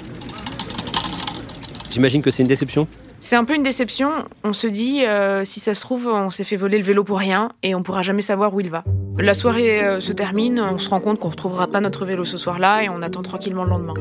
J'imagine 1.91 2.23
que 2.23 2.31
c'est 2.31 2.43
une 2.43 2.49
déception 2.49 2.87
c'est 3.19 3.35
un 3.35 3.45
peu 3.45 3.57
une 3.57 3.65
déception. 3.65 4.11
On 4.45 4.53
se 4.53 4.69
dit, 4.69 5.05
euh, 5.05 5.45
si 5.45 5.59
ça 5.59 5.75
se 5.75 5.81
trouve, 5.81 6.07
on 6.07 6.31
s'est 6.31 6.45
fait 6.45 6.55
voler 6.55 6.79
le 6.79 6.85
vélo 6.85 7.03
pour 7.03 7.19
rien 7.19 7.51
et 7.65 7.75
on 7.75 7.83
pourra 7.83 8.03
jamais 8.03 8.23
savoir 8.23 8.55
où 8.55 8.61
il 8.61 8.71
va. 8.71 8.85
La 9.19 9.33
soirée 9.33 9.83
euh, 9.83 9.99
se 9.99 10.13
termine, 10.13 10.61
on 10.61 10.77
se 10.77 10.91
rend 10.91 11.01
compte 11.01 11.19
qu'on 11.19 11.31
retrouvera 11.31 11.67
pas 11.69 11.81
notre 11.81 12.05
vélo 12.05 12.27
ce 12.27 12.37
soir-là 12.37 12.83
et 12.83 12.91
on 12.91 13.01
attend 13.01 13.23
tranquillement 13.23 13.65
le 13.65 13.71
lendemain. 13.71 13.95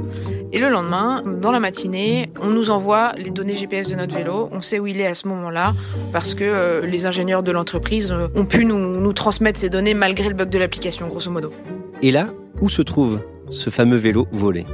Et 0.52 0.60
le 0.60 0.68
lendemain, 0.68 1.24
dans 1.42 1.52
la 1.52 1.62
matinée, 1.62 2.32
on 2.42 2.50
nous 2.50 2.70
envoie 2.70 3.14
les 3.18 3.32
données 3.32 3.56
GPS 3.56 3.88
de 3.88 3.96
notre 3.96 4.14
vélo. 4.14 4.50
On 4.52 4.62
sait 4.62 4.78
où 4.78 4.88
il 4.88 5.00
est 5.00 5.08
à 5.08 5.16
ce 5.16 5.28
moment-là 5.30 5.74
parce 6.12 6.34
que 6.34 6.44
euh, 6.44 6.86
les 6.86 7.06
ingénieurs 7.06 7.44
de 7.44 7.52
l'entreprise 7.54 8.14
ont 8.36 8.46
pu 8.46 8.66
nous, 8.66 8.78
nous 8.78 9.14
transmettre 9.14 9.58
ces 9.58 9.70
données 9.70 9.94
malgré 9.94 10.28
le 10.28 10.36
bug 10.36 10.50
de 10.50 10.58
l'application, 10.58 11.08
grosso 11.08 11.32
modo. 11.32 11.54
Et 12.02 12.12
là, 12.12 12.28
où 12.60 12.68
se 12.68 12.82
trouve 12.82 13.22
ce 13.50 13.70
fameux 13.70 13.98
vélo 13.98 14.28
volé? 14.34 14.66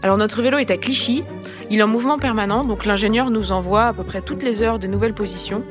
Alors 0.00 0.16
notre 0.16 0.42
vélo 0.42 0.58
est 0.58 0.70
à 0.70 0.76
Clichy, 0.76 1.24
il 1.70 1.80
est 1.80 1.82
en 1.82 1.88
mouvement 1.88 2.18
permanent, 2.18 2.64
donc 2.64 2.86
l'ingénieur 2.86 3.30
nous 3.30 3.52
envoie 3.52 3.86
à 3.86 3.92
peu 3.92 4.02
près 4.02 4.22
toutes 4.22 4.42
les 4.42 4.62
heures 4.62 4.78
de 4.78 4.86
nouvelles 4.86 5.14
positions. 5.14 5.62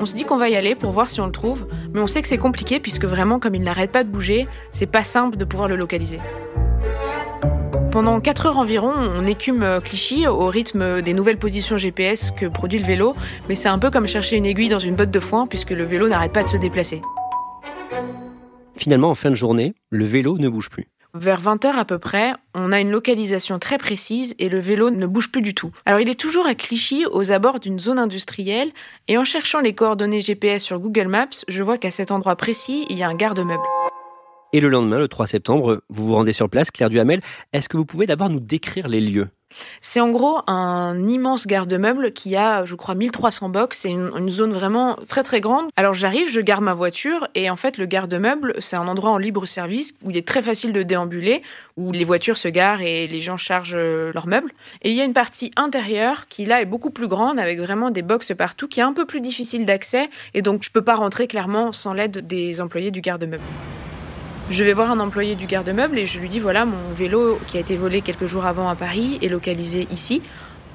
On 0.00 0.06
se 0.06 0.14
dit 0.14 0.24
qu'on 0.24 0.38
va 0.38 0.48
y 0.48 0.56
aller 0.56 0.74
pour 0.74 0.92
voir 0.92 1.10
si 1.10 1.20
on 1.20 1.26
le 1.26 1.32
trouve, 1.32 1.66
mais 1.92 2.00
on 2.00 2.06
sait 2.06 2.22
que 2.22 2.28
c'est 2.28 2.38
compliqué 2.38 2.80
puisque 2.80 3.04
vraiment 3.04 3.38
comme 3.38 3.54
il 3.54 3.62
n'arrête 3.62 3.92
pas 3.92 4.04
de 4.04 4.08
bouger, 4.08 4.48
c'est 4.70 4.86
pas 4.86 5.02
simple 5.02 5.36
de 5.36 5.44
pouvoir 5.44 5.68
le 5.68 5.76
localiser. 5.76 6.20
Pendant 7.90 8.18
4 8.20 8.46
heures 8.46 8.56
environ, 8.58 8.90
on 8.94 9.26
écume 9.26 9.62
euh, 9.62 9.80
Clichy 9.80 10.26
au 10.26 10.46
rythme 10.46 11.02
des 11.02 11.12
nouvelles 11.12 11.36
positions 11.36 11.76
GPS 11.76 12.30
que 12.30 12.46
produit 12.46 12.78
le 12.78 12.86
vélo, 12.86 13.14
mais 13.50 13.54
c'est 13.54 13.68
un 13.68 13.78
peu 13.78 13.90
comme 13.90 14.06
chercher 14.06 14.36
une 14.36 14.46
aiguille 14.46 14.70
dans 14.70 14.78
une 14.78 14.96
botte 14.96 15.10
de 15.10 15.20
foin 15.20 15.46
puisque 15.46 15.72
le 15.72 15.84
vélo 15.84 16.08
n'arrête 16.08 16.32
pas 16.32 16.42
de 16.42 16.48
se 16.48 16.56
déplacer. 16.56 17.02
Finalement, 18.74 19.10
en 19.10 19.14
fin 19.14 19.28
de 19.28 19.34
journée, 19.34 19.74
le 19.90 20.06
vélo 20.06 20.38
ne 20.38 20.48
bouge 20.48 20.70
plus. 20.70 20.88
Vers 21.14 21.42
20h 21.42 21.74
à 21.74 21.84
peu 21.84 21.98
près, 21.98 22.32
on 22.54 22.72
a 22.72 22.80
une 22.80 22.90
localisation 22.90 23.58
très 23.58 23.76
précise 23.76 24.34
et 24.38 24.48
le 24.48 24.58
vélo 24.58 24.88
ne 24.88 25.06
bouge 25.06 25.30
plus 25.30 25.42
du 25.42 25.52
tout. 25.52 25.70
Alors 25.84 26.00
il 26.00 26.08
est 26.08 26.18
toujours 26.18 26.46
à 26.46 26.54
Clichy, 26.54 27.04
aux 27.04 27.32
abords 27.32 27.60
d'une 27.60 27.78
zone 27.78 27.98
industrielle, 27.98 28.72
et 29.08 29.18
en 29.18 29.24
cherchant 29.24 29.60
les 29.60 29.74
coordonnées 29.74 30.22
GPS 30.22 30.62
sur 30.62 30.78
Google 30.78 31.08
Maps, 31.08 31.28
je 31.48 31.62
vois 31.62 31.76
qu'à 31.76 31.90
cet 31.90 32.12
endroit 32.12 32.36
précis, 32.36 32.86
il 32.88 32.96
y 32.96 33.02
a 33.02 33.08
un 33.08 33.14
garde-meuble. 33.14 33.62
Et 34.54 34.60
le 34.60 34.70
lendemain, 34.70 34.98
le 34.98 35.08
3 35.08 35.26
septembre, 35.26 35.82
vous 35.90 36.06
vous 36.06 36.14
rendez 36.14 36.32
sur 36.32 36.48
place, 36.48 36.70
Claire 36.70 36.88
Duhamel. 36.88 37.20
Est-ce 37.52 37.68
que 37.68 37.76
vous 37.76 37.84
pouvez 37.84 38.06
d'abord 38.06 38.30
nous 38.30 38.40
décrire 38.40 38.88
les 38.88 39.02
lieux? 39.02 39.28
C'est 39.80 40.00
en 40.00 40.10
gros 40.10 40.40
un 40.46 41.06
immense 41.08 41.46
garde-meuble 41.46 42.12
qui 42.12 42.36
a, 42.36 42.64
je 42.64 42.74
crois, 42.74 42.94
1300 42.94 43.48
box. 43.48 43.78
C'est 43.78 43.90
une, 43.90 44.28
zone 44.28 44.52
vraiment 44.52 44.96
très 45.08 45.22
très 45.22 45.40
grande. 45.40 45.66
Alors 45.76 45.94
j'arrive, 45.94 46.30
je 46.30 46.40
garde 46.40 46.62
ma 46.62 46.74
voiture 46.74 47.28
et 47.34 47.50
en 47.50 47.56
fait 47.56 47.76
le 47.76 47.86
garde-meuble, 47.86 48.54
c'est 48.58 48.76
un 48.76 48.88
endroit 48.88 49.10
en 49.10 49.18
libre 49.18 49.46
service 49.46 49.94
où 50.02 50.10
il 50.10 50.16
est 50.16 50.26
très 50.26 50.42
facile 50.42 50.72
de 50.72 50.82
déambuler, 50.82 51.42
où 51.76 51.92
les 51.92 52.04
voitures 52.04 52.36
se 52.36 52.48
garent 52.48 52.82
et 52.82 53.06
les 53.06 53.20
gens 53.20 53.36
chargent 53.36 53.74
euh, 53.74 54.12
leurs 54.14 54.26
meubles. 54.26 54.52
Et 54.82 54.90
il 54.90 54.96
y 54.96 55.00
a 55.00 55.04
une 55.04 55.12
partie 55.12 55.50
intérieure 55.56 56.28
qui 56.28 56.46
là 56.46 56.62
est 56.62 56.66
beaucoup 56.66 56.90
plus 56.90 57.08
grande 57.08 57.38
avec 57.38 57.58
vraiment 57.58 57.90
des 57.90 58.02
box 58.02 58.32
partout, 58.36 58.68
qui 58.68 58.80
est 58.80 58.84
un 58.84 58.92
peu 58.92 59.04
plus 59.04 59.20
difficile 59.20 59.66
d'accès 59.66 60.08
et 60.34 60.42
donc 60.42 60.62
je 60.62 60.70
peux 60.70 60.82
pas 60.82 60.94
rentrer 60.94 61.26
clairement 61.26 61.72
sans 61.72 61.92
l'aide 61.92 62.26
des 62.26 62.60
employés 62.60 62.90
du 62.90 63.00
garde-meuble. 63.00 63.42
Je 64.50 64.64
vais 64.64 64.72
voir 64.72 64.90
un 64.90 65.00
employé 65.00 65.34
du 65.34 65.46
garde-meuble 65.46 65.98
et 65.98 66.06
je 66.06 66.18
lui 66.18 66.28
dis 66.28 66.38
voilà, 66.38 66.64
mon 66.64 66.92
vélo 66.94 67.38
qui 67.46 67.56
a 67.56 67.60
été 67.60 67.76
volé 67.76 68.02
quelques 68.02 68.26
jours 68.26 68.44
avant 68.44 68.68
à 68.68 68.74
Paris 68.74 69.18
est 69.22 69.28
localisé 69.28 69.86
ici. 69.90 70.20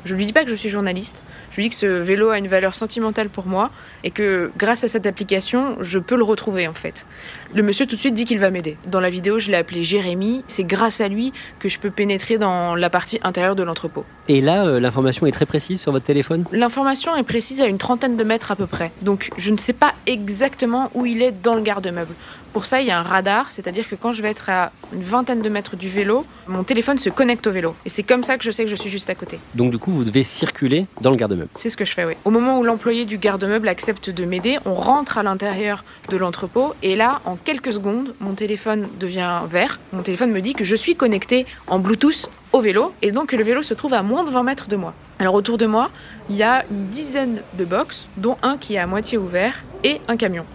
Je 0.06 0.16
lui 0.16 0.26
dis 0.26 0.32
pas 0.32 0.46
que 0.46 0.50
je 0.50 0.56
suis 0.56 0.70
journaliste. 0.70 1.22
Je 1.52 1.58
lui 1.58 1.64
dis 1.64 1.70
que 1.70 1.76
ce 1.76 1.86
vélo 1.86 2.30
a 2.30 2.38
une 2.38 2.48
valeur 2.48 2.76
sentimentale 2.76 3.28
pour 3.28 3.46
moi 3.46 3.72
et 4.06 4.12
que 4.12 4.52
grâce 4.58 4.86
à 4.86 4.88
cette 4.88 5.06
application, 5.06 5.76
je 5.82 6.00
peux 6.00 6.16
le 6.16 6.24
retrouver 6.24 6.66
en 6.66 6.74
fait. 6.74 7.06
Le 7.54 7.62
monsieur 7.62 7.86
tout 7.86 7.96
de 7.96 8.00
suite 8.00 8.14
dit 8.14 8.24
qu'il 8.24 8.40
va 8.40 8.50
m'aider. 8.50 8.78
Dans 8.86 9.02
la 9.02 9.10
vidéo, 9.10 9.38
je 9.40 9.52
l'ai 9.52 9.58
appelé 9.58 9.84
Jérémy. 9.84 10.46
C'est 10.48 10.64
grâce 10.64 11.02
à 11.02 11.10
lui 11.10 11.34
que 11.60 11.68
je 11.68 11.78
peux 11.78 11.90
pénétrer 11.90 12.38
dans 12.38 12.74
la 12.76 12.90
partie 12.90 13.20
intérieure 13.22 13.58
de 13.58 13.64
l'entrepôt. 13.64 14.06
Et 14.30 14.40
là, 14.40 14.66
euh, 14.66 14.80
l'information 14.80 15.26
est 15.26 15.32
très 15.32 15.46
précise 15.46 15.82
sur 15.82 15.92
votre 15.92 16.06
téléphone? 16.06 16.46
L'information 16.54 17.14
est 17.18 17.24
précise 17.24 17.60
à 17.60 17.66
une 17.66 17.78
trentaine 17.78 18.16
de 18.16 18.24
mètres 18.24 18.52
à 18.52 18.56
peu 18.56 18.68
près. 18.68 18.94
Donc 19.02 19.30
je 19.38 19.52
ne 19.52 19.58
sais 19.58 19.74
pas 19.74 19.94
exactement 20.06 20.90
où 20.94 21.06
il 21.06 21.22
est 21.22 21.34
dans 21.34 21.56
le 21.56 21.62
garde-meuble. 21.62 22.14
Pour 22.54 22.66
ça, 22.66 22.82
il 22.82 22.88
y 22.88 22.92
a 22.92 23.00
un 23.00 23.04
radar, 23.04 23.52
c'est-à-dire 23.52 23.88
que 23.88 23.96
quand 23.96 24.12
je 24.12 24.22
vais 24.22 24.30
être 24.30 24.50
à 24.50 24.72
une 24.94 25.04
vingtaine 25.04 25.42
de 25.42 25.50
mètres 25.50 25.76
du 25.76 25.90
vélo, 25.90 26.26
mon 26.48 26.64
téléphone 26.64 26.98
se 26.98 27.10
connecte 27.10 27.46
au 27.48 27.52
vélo. 27.52 27.76
Et 27.86 27.90
c'est 27.90 28.04
comme 28.04 28.24
ça 28.24 28.38
que 28.38 28.44
je 28.44 28.52
sais 28.52 28.64
que 28.64 28.70
je 28.70 28.76
suis 28.76 28.90
juste 28.90 29.10
à 29.10 29.16
côté. 29.16 29.40
Donc 29.56 29.72
du 29.72 29.78
coup, 29.78 29.92
vous 29.92 30.04
devez 30.04 30.24
circuler 30.24 30.88
dans 31.02 31.12
le 31.12 31.18
garde-meuble. 31.18 31.50
C'est 31.56 31.70
ce 31.70 31.78
que 31.78 31.86
je 31.86 31.94
fais, 31.94 32.06
oui. 32.06 32.14
Au 32.26 32.32
moment 32.32 32.60
où 32.60 32.64
l'employé 32.64 33.06
du 33.06 33.18
garde-meuble 33.18 33.68
accepte 33.68 34.10
de 34.10 34.26
m'aider, 34.26 34.58
on 34.66 34.74
rentre 34.74 35.18
à 35.18 35.24
l'intérieur 35.24 35.84
de 36.10 36.18
l'entrepôt 36.18 36.74
et 36.82 36.96
là, 36.96 37.22
en 37.26 37.36
quelques 37.36 37.74
secondes, 37.74 38.16
mon 38.20 38.34
téléphone 38.34 38.88
devient 39.00 39.42
vert. 39.50 39.80
Mon 39.94 40.02
téléphone 40.02 40.32
me 40.32 40.42
dit 40.42 40.54
que 40.54 40.64
je 40.64 40.76
suis 40.76 40.96
connecté 40.96 41.46
en 41.68 41.80
Bluetooth 41.80 42.30
au 42.54 42.62
vélo 42.62 42.94
et 43.02 43.12
donc 43.12 43.30
que 43.30 43.36
le 43.36 43.44
vélo 43.44 43.62
se 43.62 43.74
trouve 43.74 43.94
à 43.94 44.04
moins 44.04 44.24
de 44.24 44.32
20 44.32 44.44
mètres 44.44 44.68
de 44.68 44.76
moi. 44.76 44.94
Alors 45.20 45.34
autour 45.34 45.58
de 45.58 45.66
moi, 45.66 45.90
il 46.30 46.36
y 46.36 46.44
a 46.44 46.66
une 46.72 46.88
dizaine 46.88 47.42
de 47.58 47.66
box, 47.66 48.08
dont 48.18 48.38
un 48.42 48.58
qui 48.58 48.76
est 48.76 48.80
à 48.80 48.88
moitié 48.88 49.18
ouvert 49.18 49.64
et 49.84 50.00
un 50.08 50.18
camion 50.18 50.46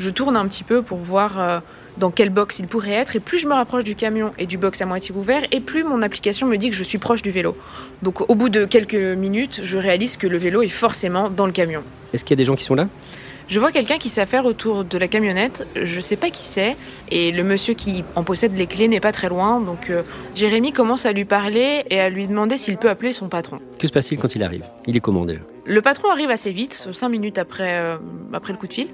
je 0.00 0.10
tourne 0.10 0.36
un 0.36 0.48
petit 0.48 0.64
peu 0.64 0.82
pour 0.82 0.98
voir 0.98 1.38
euh, 1.38 1.60
dans 1.98 2.10
quel 2.10 2.30
box 2.30 2.58
il 2.58 2.66
pourrait 2.66 2.92
être. 2.92 3.14
Et 3.14 3.20
plus 3.20 3.38
je 3.38 3.46
me 3.46 3.52
rapproche 3.54 3.84
du 3.84 3.94
camion 3.94 4.32
et 4.38 4.46
du 4.46 4.58
box 4.58 4.80
à 4.80 4.86
moitié 4.86 5.14
ouvert, 5.14 5.42
et 5.52 5.60
plus 5.60 5.84
mon 5.84 6.02
application 6.02 6.48
me 6.48 6.56
dit 6.56 6.70
que 6.70 6.76
je 6.76 6.82
suis 6.82 6.98
proche 6.98 7.22
du 7.22 7.30
vélo. 7.30 7.56
Donc 8.02 8.28
au 8.28 8.34
bout 8.34 8.48
de 8.48 8.64
quelques 8.64 8.94
minutes, 8.94 9.60
je 9.62 9.78
réalise 9.78 10.16
que 10.16 10.26
le 10.26 10.38
vélo 10.38 10.62
est 10.62 10.68
forcément 10.68 11.28
dans 11.30 11.46
le 11.46 11.52
camion. 11.52 11.84
Est-ce 12.12 12.24
qu'il 12.24 12.34
y 12.34 12.38
a 12.38 12.42
des 12.42 12.46
gens 12.46 12.56
qui 12.56 12.64
sont 12.64 12.74
là? 12.74 12.88
Je 13.46 13.58
vois 13.58 13.72
quelqu'un 13.72 13.98
qui 13.98 14.08
s'affaire 14.08 14.46
autour 14.46 14.84
de 14.84 14.96
la 14.96 15.08
camionnette, 15.08 15.66
je 15.74 16.00
sais 16.00 16.14
pas 16.14 16.30
qui 16.30 16.44
c'est, 16.44 16.76
et 17.10 17.32
le 17.32 17.42
monsieur 17.42 17.74
qui 17.74 18.04
en 18.14 18.22
possède 18.22 18.56
les 18.56 18.68
clés 18.68 18.86
n'est 18.86 19.00
pas 19.00 19.10
très 19.10 19.28
loin, 19.28 19.60
donc 19.60 19.90
euh, 19.90 20.02
Jérémy 20.36 20.70
commence 20.70 21.04
à 21.04 21.10
lui 21.10 21.24
parler 21.24 21.82
et 21.90 21.98
à 21.98 22.10
lui 22.10 22.28
demander 22.28 22.56
s'il 22.56 22.76
peut 22.76 22.88
appeler 22.88 23.12
son 23.12 23.28
patron. 23.28 23.58
Que 23.76 23.88
se 23.88 23.92
passe-t-il 23.92 24.20
quand 24.20 24.36
il 24.36 24.44
arrive? 24.44 24.62
Il 24.86 24.96
est 24.96 25.00
comment 25.00 25.26
déjà? 25.26 25.40
Le 25.70 25.82
patron 25.82 26.10
arrive 26.10 26.30
assez 26.30 26.50
vite, 26.50 26.88
cinq 26.92 27.10
minutes 27.10 27.38
après, 27.38 27.78
euh, 27.78 27.96
après 28.32 28.52
le 28.52 28.58
coup 28.58 28.66
de 28.66 28.72
fil. 28.72 28.88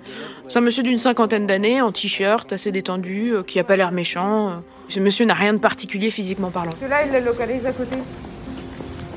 C'est 0.47 0.59
un 0.59 0.61
monsieur 0.61 0.83
d'une 0.83 0.99
cinquantaine 0.99 1.47
d'années, 1.47 1.81
en 1.81 1.91
t-shirt, 1.91 2.53
assez 2.53 2.71
détendu, 2.71 3.33
euh, 3.33 3.43
qui 3.43 3.59
a 3.59 3.65
pas 3.65 3.77
l'air 3.77 3.93
méchant. 3.93 4.63
Ce 4.91 5.01
monsieur 5.01 5.25
n'a 5.25 5.33
rien 5.33 5.55
de 5.55 5.59
particulier 5.59 6.11
physiquement 6.11 6.51
parlant. 6.51 6.73
Là, 6.87 7.07
il 7.07 7.13
le 7.13 7.21
localise 7.21 7.65
à 7.65 7.73
côté 7.73 7.97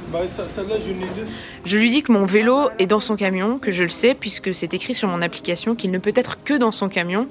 bah, 0.10 0.22
je 1.66 1.78
lui 1.78 1.92
dis 1.92 2.02
que 2.02 2.12
mon 2.12 2.26
vélo 2.26 2.70
est 2.80 2.88
dans 2.88 3.00
son 3.00 3.16
camion, 3.16 3.60
que 3.60 3.72
je 3.72 3.84
le 3.84 3.90
sais 3.90 4.16
puisque 4.16 4.56
c'est 4.56 4.74
écrit 4.74 4.96
sur 4.96 5.08
mon 5.08 5.22
application 5.22 5.76
qu'il 5.76 5.92
ne 5.92 6.00
peut 6.00 6.14
être 6.16 6.44
que 6.44 6.56
dans 6.56 6.72
son 6.72 6.90
camion. 6.90 7.28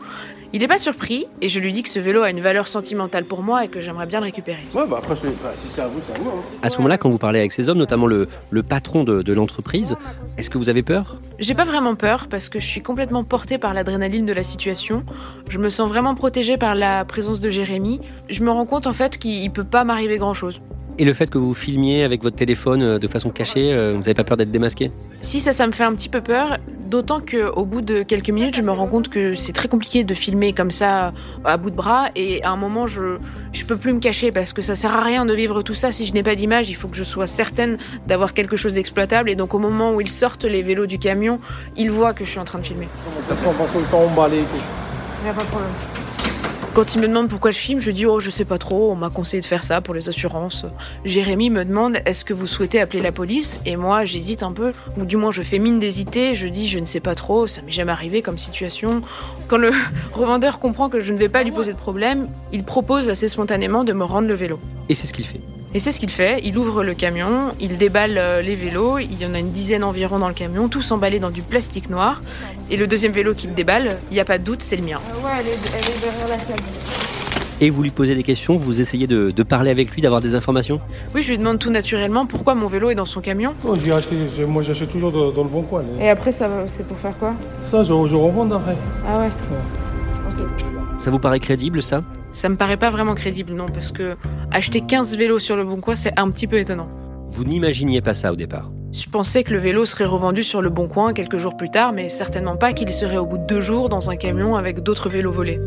Il 0.55 0.61
n'est 0.61 0.69
pas 0.69 0.79
surpris 0.79 1.27
et 1.43 1.49
je 1.49 1.61
lui 1.61 1.73
dis 1.75 1.83
que 1.83 1.91
ce 1.91 1.99
vélo 1.99 2.23
a 2.23 2.31
une 2.31 2.41
valeur 2.41 2.69
sentimentale 2.69 3.25
pour 3.25 3.43
moi 3.43 3.65
et 3.67 3.69
que 3.69 3.81
j'aimerais 3.81 4.07
bien 4.07 4.21
le 4.21 4.25
récupérer. 4.25 4.63
Ouais, 4.75 4.87
bah 4.89 4.97
après, 4.99 5.15
si 5.15 5.27
c'est 5.69 5.83
à 5.83 5.87
vous, 5.89 6.01
c'est 6.07 6.15
à 6.15 6.19
vous. 6.23 6.31
Hein. 6.31 6.43
À 6.63 6.71
ce 6.71 6.79
moment-là, 6.79 6.97
quand 6.97 7.11
vous 7.11 7.19
parlez 7.19 7.39
avec 7.39 7.53
ces 7.53 7.69
hommes, 7.69 7.77
notamment 7.77 8.07
le, 8.07 8.29
le 8.51 8.63
patron 8.63 9.05
de, 9.05 9.21
de 9.21 9.33
l'entreprise, 9.35 9.97
est-ce 10.39 10.49
que 10.49 10.57
vous 10.57 10.71
avez 10.71 10.83
peur? 10.83 11.19
J'ai 11.39 11.55
pas 11.55 11.65
vraiment 11.67 11.97
peur 11.97 12.29
parce 12.31 12.49
que 12.49 12.61
je 12.61 12.67
suis 12.67 12.81
complètement 12.81 13.25
portée 13.25 13.59
par 13.59 13.75
l'adrénaline 13.75 14.25
de 14.25 14.33
la 14.33 14.43
situation. 14.43 15.05
Je 15.49 15.59
me 15.59 15.69
sens 15.69 15.87
vraiment 15.89 16.15
protégée 16.15 16.57
par 16.57 16.75
la 16.75 17.05
présence 17.05 17.41
de 17.41 17.51
Jérémy. 17.51 18.01
Je 18.31 18.43
me 18.43 18.51
rends 18.51 18.65
compte 18.67 18.87
en 18.87 18.95
fait 18.95 19.19
qu'il 19.19 19.51
peut 19.51 19.65
pas 19.65 19.85
m'arriver 19.85 20.17
grand-chose. 20.17 20.63
Et 21.01 21.05
le 21.05 21.15
fait 21.15 21.31
que 21.31 21.39
vous 21.39 21.55
filmiez 21.55 22.03
avec 22.03 22.23
votre 22.25 22.35
téléphone 22.35 22.83
euh, 22.83 22.99
de 22.99 23.07
façon 23.07 23.31
cachée, 23.31 23.73
euh, 23.73 23.93
vous 23.93 23.99
n'avez 24.01 24.15
pas 24.15 24.25
peur 24.25 24.37
d'être 24.37 24.51
démasqué 24.51 24.91
Si, 25.21 25.39
ça, 25.39 25.53
ça 25.53 25.65
me 25.69 25.73
fait 25.73 25.85
un 25.85 25.95
petit 25.95 26.09
peu 26.09 26.21
peur. 26.21 26.57
D'autant 26.89 27.21
qu'au 27.21 27.67
bout 27.67 27.83
de 27.83 28.03
quelques 28.03 28.31
minutes, 28.31 28.57
je 28.57 28.63
me 28.63 28.73
rends 28.73 28.87
compte 28.87 29.11
que 29.11 29.35
c'est 29.35 29.53
très 29.53 29.69
compliqué 29.69 30.05
de 30.05 30.15
filmer 30.15 30.55
comme 30.55 30.71
ça 30.71 31.13
à 31.45 31.59
bout 31.59 31.69
de 31.69 31.77
bras. 31.77 32.09
Et 32.17 32.43
à 32.45 32.51
un 32.51 32.57
moment, 32.57 32.87
je 32.87 33.19
je 33.53 33.65
peux 33.67 33.77
plus 33.77 33.93
me 33.93 34.01
cacher 34.01 34.33
parce 34.33 34.55
que 34.55 34.63
ça 34.63 34.75
sert 34.75 34.97
à 34.97 35.03
rien 35.03 35.27
de 35.27 35.35
vivre 35.35 35.61
tout 35.61 35.75
ça 35.75 35.91
si 35.93 36.07
je 36.07 36.15
n'ai 36.15 36.23
pas 36.23 36.35
d'image. 36.35 36.71
Il 36.71 36.77
faut 36.77 36.89
que 36.89 36.97
je 36.97 37.05
sois 37.05 37.27
certaine 37.27 37.77
d'avoir 38.07 38.33
quelque 38.33 38.57
chose 38.57 38.73
d'exploitable. 38.73 39.29
Et 39.29 39.35
donc 39.35 39.53
au 39.53 39.59
moment 39.59 39.93
où 39.93 40.01
ils 40.01 40.09
sortent 40.09 40.47
les 40.47 40.63
vélos 40.63 40.87
du 40.87 40.99
camion, 40.99 41.41
ils 41.77 41.91
voient 41.91 42.15
que 42.15 42.25
je 42.25 42.31
suis 42.31 42.41
en 42.41 42.45
train 42.45 42.59
de 42.59 42.65
filmer. 42.65 42.87
De 42.87 43.35
toute 43.35 43.37
façon, 43.37 43.55
on 43.59 44.09
Il 45.21 45.25
n'y 45.25 45.31
a 45.31 45.35
pas 45.35 45.43
de 45.43 45.47
problème. 45.49 46.08
Quand 46.79 46.95
il 46.95 47.01
me 47.01 47.09
demande 47.09 47.29
pourquoi 47.29 47.51
je 47.51 47.59
filme, 47.59 47.81
je 47.81 47.91
dis 47.91 48.07
oh 48.07 48.21
je 48.21 48.31
sais 48.31 48.45
pas 48.45 48.57
trop, 48.57 48.93
on 48.93 48.95
m'a 48.95 49.11
conseillé 49.11 49.41
de 49.41 49.47
faire 49.47 49.65
ça 49.65 49.81
pour 49.81 49.95
les 49.95 50.09
assurances. 50.09 50.65
Jérémy 51.05 51.51
me 51.51 51.65
demande 51.65 51.97
est-ce 52.07 52.25
que 52.25 52.33
vous 52.33 52.47
souhaitez 52.47 52.81
appeler 52.81 53.01
la 53.01 53.11
police? 53.11 53.59
Et 53.67 53.75
moi 53.75 54.05
j'hésite 54.05 54.45
un 54.45 54.53
peu 54.53 54.73
ou 54.97 55.05
du 55.05 55.17
moins 55.17 55.33
je 55.33 55.43
fais 55.43 55.59
mine 55.59 55.81
d'hésiter, 55.81 56.37
je 56.37 56.47
dis 56.47 56.69
je 56.69 56.79
ne 56.79 56.85
sais 56.85 57.01
pas 57.01 57.17
trop, 57.17 57.49
ça 57.49 57.63
m'est 57.63 57.73
jamais 57.73 57.91
arrivé 57.91 58.23
comme 58.23 58.39
situation. 58.39 59.03
Quand 59.49 59.59
le 59.59 59.73
revendeur 60.13 60.61
comprend 60.61 60.89
que 60.89 61.01
je 61.01 61.13
ne 61.13 61.19
vais 61.19 61.29
pas 61.29 61.43
lui 61.43 61.51
poser 61.51 61.73
de 61.73 61.79
problème, 61.79 62.29
il 62.53 62.63
propose 62.63 63.11
assez 63.11 63.27
spontanément 63.27 63.83
de 63.83 63.93
me 63.93 64.05
rendre 64.05 64.29
le 64.29 64.35
vélo. 64.35 64.61
Et 64.89 64.95
c'est 64.95 65.09
ce 65.09 65.13
qu'il 65.13 65.27
fait. 65.27 65.41
Et 65.75 65.81
c'est 65.81 65.93
ce 65.93 66.01
qu'il 66.01 66.11
fait. 66.11 66.41
Il 66.45 66.57
ouvre 66.57 66.83
le 66.83 66.95
camion, 66.95 67.53
il 67.61 67.77
déballe 67.77 68.17
euh, 68.17 68.41
les 68.41 68.57
vélos. 68.57 68.99
Il 68.99 69.21
y 69.21 69.27
en 69.27 69.35
a 69.35 69.39
une 69.39 69.51
dizaine 69.51 69.85
environ 69.85 70.19
dans 70.19 70.29
le 70.29 70.35
camion, 70.35 70.69
tous 70.69 70.91
emballés 70.93 71.21
dans 71.21 71.31
du 71.31 71.43
plastique 71.43 71.91
noir. 71.91 72.23
Et 72.71 72.77
le 72.77 72.87
deuxième 72.87 73.13
vélo 73.13 73.35
qu'il 73.35 73.53
déballe, 73.53 73.99
il 74.11 74.15
n'y 74.15 74.21
a 74.21 74.25
pas 74.25 74.39
de 74.39 74.45
doute, 74.45 74.63
c'est 74.63 74.77
le 74.77 74.83
mien. 74.83 74.99
Euh, 74.99 75.25
ouais, 75.25 75.33
elle 75.41 75.49
est, 75.49 76.01
derrière 76.01 76.29
la 76.29 76.39
salle. 76.39 76.57
Et 77.61 77.71
vous 77.71 77.83
lui 77.83 77.91
posez 77.91 78.15
des 78.15 78.23
questions, 78.23 78.57
vous 78.57 78.81
essayez 78.81 79.07
de, 79.09 79.43
parler 79.43 79.71
avec 79.71 79.91
lui, 79.91 80.01
d'avoir 80.01 80.21
des 80.21 80.37
informations? 80.37 80.81
Oui, 81.13 81.23
je 81.23 81.29
lui 81.31 81.39
demande 81.39 81.59
tout 81.59 81.71
naturellement 81.71 82.25
pourquoi 82.25 82.55
mon 82.55 82.69
vélo 82.69 82.91
est 82.91 82.95
dans 82.95 83.05
son 83.05 83.21
camion. 83.21 83.53
Oh, 83.65 83.75
moi 84.47 84.63
j'achète 84.63 84.91
toujours 84.91 85.11
dans, 85.11 85.43
le 85.43 85.49
bon 85.49 85.63
coin. 85.63 85.83
Et 86.01 86.09
après, 86.09 86.31
ça, 86.31 86.49
c'est 86.69 86.87
pour 86.87 86.97
faire 86.99 87.19
quoi? 87.19 87.35
Ça, 87.63 87.83
je, 87.83 87.89
je 87.89 88.15
revends 88.15 88.49
après. 88.53 88.77
Ah 89.07 89.19
ouais. 89.19 89.29
Ça 91.01 91.11
vous 91.11 91.19
paraît 91.19 91.41
crédible 91.41 91.83
ça? 91.83 92.03
Ça 92.39 92.49
me 92.49 92.57
paraît 92.57 92.77
pas 92.77 92.91
vraiment 92.91 93.17
crédible, 93.17 93.53
non, 93.53 93.67
parce 93.67 93.91
que 93.91 94.17
acheter 94.53 94.81
15 94.81 95.17
vélos 95.17 95.41
sur 95.41 95.57
le 95.57 95.65
bon 95.65 95.81
coin, 95.81 95.97
c'est 95.97 96.17
un 96.17 96.31
petit 96.31 96.47
peu 96.47 96.59
étonnant. 96.59 96.89
Vous 97.27 97.43
n'imaginiez 97.43 98.01
pas 98.01 98.15
ça 98.15 98.33
au 98.33 98.37
départ 98.37 98.71
Je 98.93 99.09
pensais 99.11 99.43
que 99.43 99.53
le 99.53 99.59
vélo 99.59 99.85
serait 99.85 100.05
revendu 100.05 100.45
sur 100.45 100.63
le 100.63 100.71
bon 100.71 100.87
coin 100.87 101.13
quelques 101.13 101.37
jours 101.37 101.57
plus 101.57 101.69
tard, 101.69 101.93
mais 101.93 102.09
certainement 102.09 102.57
pas 102.57 102.73
qu'il 102.75 102.91
serait 102.91 103.17
au 103.17 103.27
bout 103.27 103.39
de 103.39 103.47
deux 103.47 103.61
jours 103.61 103.89
dans 103.89 104.09
un 104.09 104.15
camion 104.15 104.55
avec 104.55 104.85
d'autres 104.85 105.09
vélos 105.09 105.33
volés. 105.33 105.59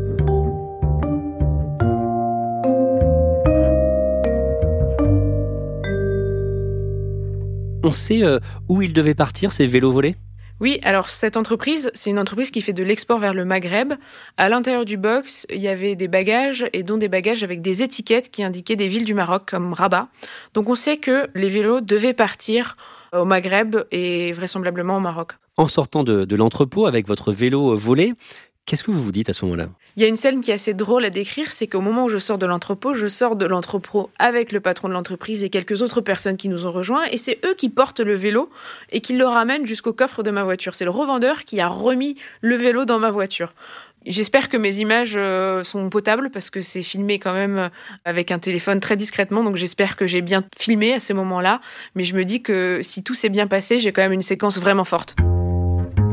On 7.84 7.90
sait 7.92 8.24
euh, 8.24 8.38
où 8.70 8.80
ils 8.80 8.94
devaient 8.94 9.14
partir, 9.14 9.52
ces 9.52 9.66
vélos 9.66 9.92
volés? 9.92 10.16
Oui, 10.62 10.78
alors 10.84 11.08
cette 11.08 11.36
entreprise, 11.36 11.90
c'est 11.92 12.08
une 12.08 12.20
entreprise 12.20 12.52
qui 12.52 12.62
fait 12.62 12.72
de 12.72 12.84
l'export 12.84 13.18
vers 13.18 13.34
le 13.34 13.44
Maghreb. 13.44 13.94
À 14.36 14.48
l'intérieur 14.48 14.84
du 14.84 14.96
box, 14.96 15.44
il 15.50 15.58
y 15.58 15.66
avait 15.66 15.96
des 15.96 16.06
bagages 16.06 16.64
et 16.72 16.84
dont 16.84 16.98
des 16.98 17.08
bagages 17.08 17.42
avec 17.42 17.62
des 17.62 17.82
étiquettes 17.82 18.30
qui 18.30 18.44
indiquaient 18.44 18.76
des 18.76 18.86
villes 18.86 19.04
du 19.04 19.12
Maroc 19.12 19.42
comme 19.44 19.72
Rabat. 19.72 20.06
Donc 20.54 20.68
on 20.68 20.76
sait 20.76 20.98
que 20.98 21.28
les 21.34 21.48
vélos 21.48 21.80
devaient 21.80 22.12
partir 22.12 22.76
au 23.12 23.24
Maghreb 23.24 23.74
et 23.90 24.30
vraisemblablement 24.30 24.98
au 24.98 25.00
Maroc. 25.00 25.32
En 25.56 25.66
sortant 25.66 26.04
de, 26.04 26.24
de 26.24 26.36
l'entrepôt 26.36 26.86
avec 26.86 27.08
votre 27.08 27.32
vélo 27.32 27.74
volé, 27.74 28.14
Qu'est-ce 28.64 28.84
que 28.84 28.92
vous 28.92 29.02
vous 29.02 29.12
dites 29.12 29.28
à 29.28 29.32
ce 29.32 29.44
moment-là? 29.44 29.70
Il 29.96 30.02
y 30.02 30.04
a 30.04 30.08
une 30.08 30.16
scène 30.16 30.40
qui 30.40 30.50
est 30.52 30.54
assez 30.54 30.72
drôle 30.72 31.04
à 31.04 31.10
décrire, 31.10 31.50
c'est 31.50 31.66
qu'au 31.66 31.80
moment 31.80 32.04
où 32.04 32.08
je 32.08 32.18
sors 32.18 32.38
de 32.38 32.46
l'entrepôt, 32.46 32.94
je 32.94 33.08
sors 33.08 33.34
de 33.34 33.44
l'entrepôt 33.44 34.08
avec 34.18 34.52
le 34.52 34.60
patron 34.60 34.88
de 34.88 34.94
l'entreprise 34.94 35.42
et 35.42 35.50
quelques 35.50 35.82
autres 35.82 36.00
personnes 36.00 36.36
qui 36.36 36.48
nous 36.48 36.66
ont 36.66 36.70
rejoints, 36.70 37.04
et 37.10 37.18
c'est 37.18 37.40
eux 37.44 37.54
qui 37.54 37.68
portent 37.68 38.00
le 38.00 38.14
vélo 38.14 38.50
et 38.90 39.00
qui 39.00 39.16
le 39.16 39.26
ramènent 39.26 39.66
jusqu'au 39.66 39.92
coffre 39.92 40.22
de 40.22 40.30
ma 40.30 40.44
voiture. 40.44 40.76
C'est 40.76 40.84
le 40.84 40.90
revendeur 40.90 41.44
qui 41.44 41.60
a 41.60 41.66
remis 41.66 42.16
le 42.40 42.54
vélo 42.54 42.84
dans 42.84 43.00
ma 43.00 43.10
voiture. 43.10 43.52
J'espère 44.06 44.48
que 44.48 44.56
mes 44.56 44.78
images 44.78 45.14
euh, 45.16 45.62
sont 45.64 45.88
potables 45.88 46.30
parce 46.30 46.50
que 46.50 46.60
c'est 46.60 46.82
filmé 46.82 47.18
quand 47.18 47.34
même 47.34 47.58
euh, 47.58 47.68
avec 48.04 48.30
un 48.30 48.38
téléphone 48.38 48.80
très 48.80 48.96
discrètement, 48.96 49.44
donc 49.44 49.56
j'espère 49.56 49.96
que 49.96 50.06
j'ai 50.06 50.22
bien 50.22 50.42
filmé 50.56 50.94
à 50.94 51.00
ce 51.00 51.12
moment-là. 51.12 51.60
Mais 51.94 52.04
je 52.04 52.14
me 52.14 52.24
dis 52.24 52.42
que 52.42 52.80
si 52.82 53.02
tout 53.02 53.14
s'est 53.14 53.28
bien 53.28 53.46
passé, 53.46 53.80
j'ai 53.80 53.92
quand 53.92 54.02
même 54.02 54.12
une 54.12 54.22
séquence 54.22 54.58
vraiment 54.58 54.84
forte. 54.84 55.16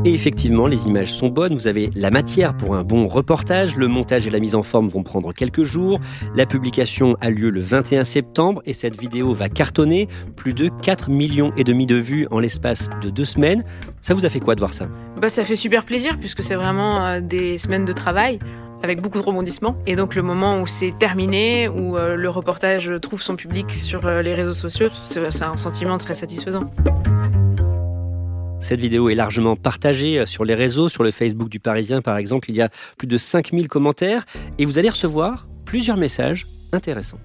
Et 0.02 0.14
effectivement, 0.14 0.66
les 0.66 0.86
images 0.86 1.12
sont 1.12 1.28
bonnes, 1.28 1.52
vous 1.54 1.66
avez 1.66 1.90
la 1.94 2.10
matière 2.10 2.56
pour 2.56 2.74
un 2.74 2.84
bon 2.84 3.06
reportage, 3.06 3.76
le 3.76 3.86
montage 3.86 4.26
et 4.26 4.30
la 4.30 4.40
mise 4.40 4.54
en 4.54 4.62
forme 4.62 4.88
vont 4.88 5.02
prendre 5.02 5.34
quelques 5.34 5.62
jours, 5.62 6.00
la 6.34 6.46
publication 6.46 7.18
a 7.20 7.28
lieu 7.28 7.50
le 7.50 7.60
21 7.60 8.04
septembre 8.04 8.62
et 8.64 8.72
cette 8.72 8.98
vidéo 8.98 9.34
va 9.34 9.50
cartonner, 9.50 10.08
plus 10.36 10.54
de 10.54 10.70
4 10.82 11.10
millions 11.10 11.52
et 11.58 11.64
demi 11.64 11.84
de 11.84 11.96
vues 11.96 12.26
en 12.30 12.38
l'espace 12.38 12.88
de 13.02 13.10
deux 13.10 13.26
semaines. 13.26 13.62
Ça 14.00 14.14
vous 14.14 14.24
a 14.24 14.30
fait 14.30 14.40
quoi 14.40 14.54
de 14.54 14.60
voir 14.60 14.72
ça? 14.72 14.86
Bah, 15.20 15.28
Ça 15.28 15.44
fait 15.44 15.56
super 15.56 15.84
plaisir 15.84 16.18
puisque 16.18 16.42
c'est 16.42 16.54
vraiment 16.54 17.04
euh, 17.04 17.20
des 17.20 17.58
semaines 17.58 17.84
de 17.84 17.92
travail 17.92 18.38
avec 18.82 19.02
beaucoup 19.02 19.18
de 19.18 19.24
rebondissements. 19.24 19.76
Et 19.86 19.96
donc 19.96 20.14
le 20.14 20.22
moment 20.22 20.62
où 20.62 20.66
c'est 20.66 20.94
terminé, 20.98 21.68
où 21.68 21.98
euh, 21.98 22.16
le 22.16 22.30
reportage 22.30 22.90
trouve 23.02 23.20
son 23.20 23.36
public 23.36 23.70
sur 23.70 24.06
euh, 24.06 24.22
les 24.22 24.32
réseaux 24.32 24.54
sociaux, 24.54 24.88
c'est 24.92 25.42
un 25.42 25.58
sentiment 25.58 25.98
très 25.98 26.14
satisfaisant. 26.14 26.64
Cette 28.70 28.78
vidéo 28.78 29.08
est 29.08 29.16
largement 29.16 29.56
partagée 29.56 30.20
euh, 30.20 30.26
sur 30.26 30.44
les 30.44 30.54
réseaux, 30.54 30.88
sur 30.88 31.02
le 31.02 31.10
Facebook 31.10 31.48
du 31.48 31.58
Parisien 31.58 32.02
par 32.02 32.16
exemple. 32.18 32.50
Il 32.50 32.54
y 32.54 32.62
a 32.62 32.68
plus 32.98 33.08
de 33.08 33.18
5000 33.18 33.66
commentaires 33.66 34.24
et 34.58 34.64
vous 34.64 34.78
allez 34.78 34.90
recevoir 34.90 35.48
plusieurs 35.64 35.96
messages 35.96 36.46
intéressants. 36.72 37.18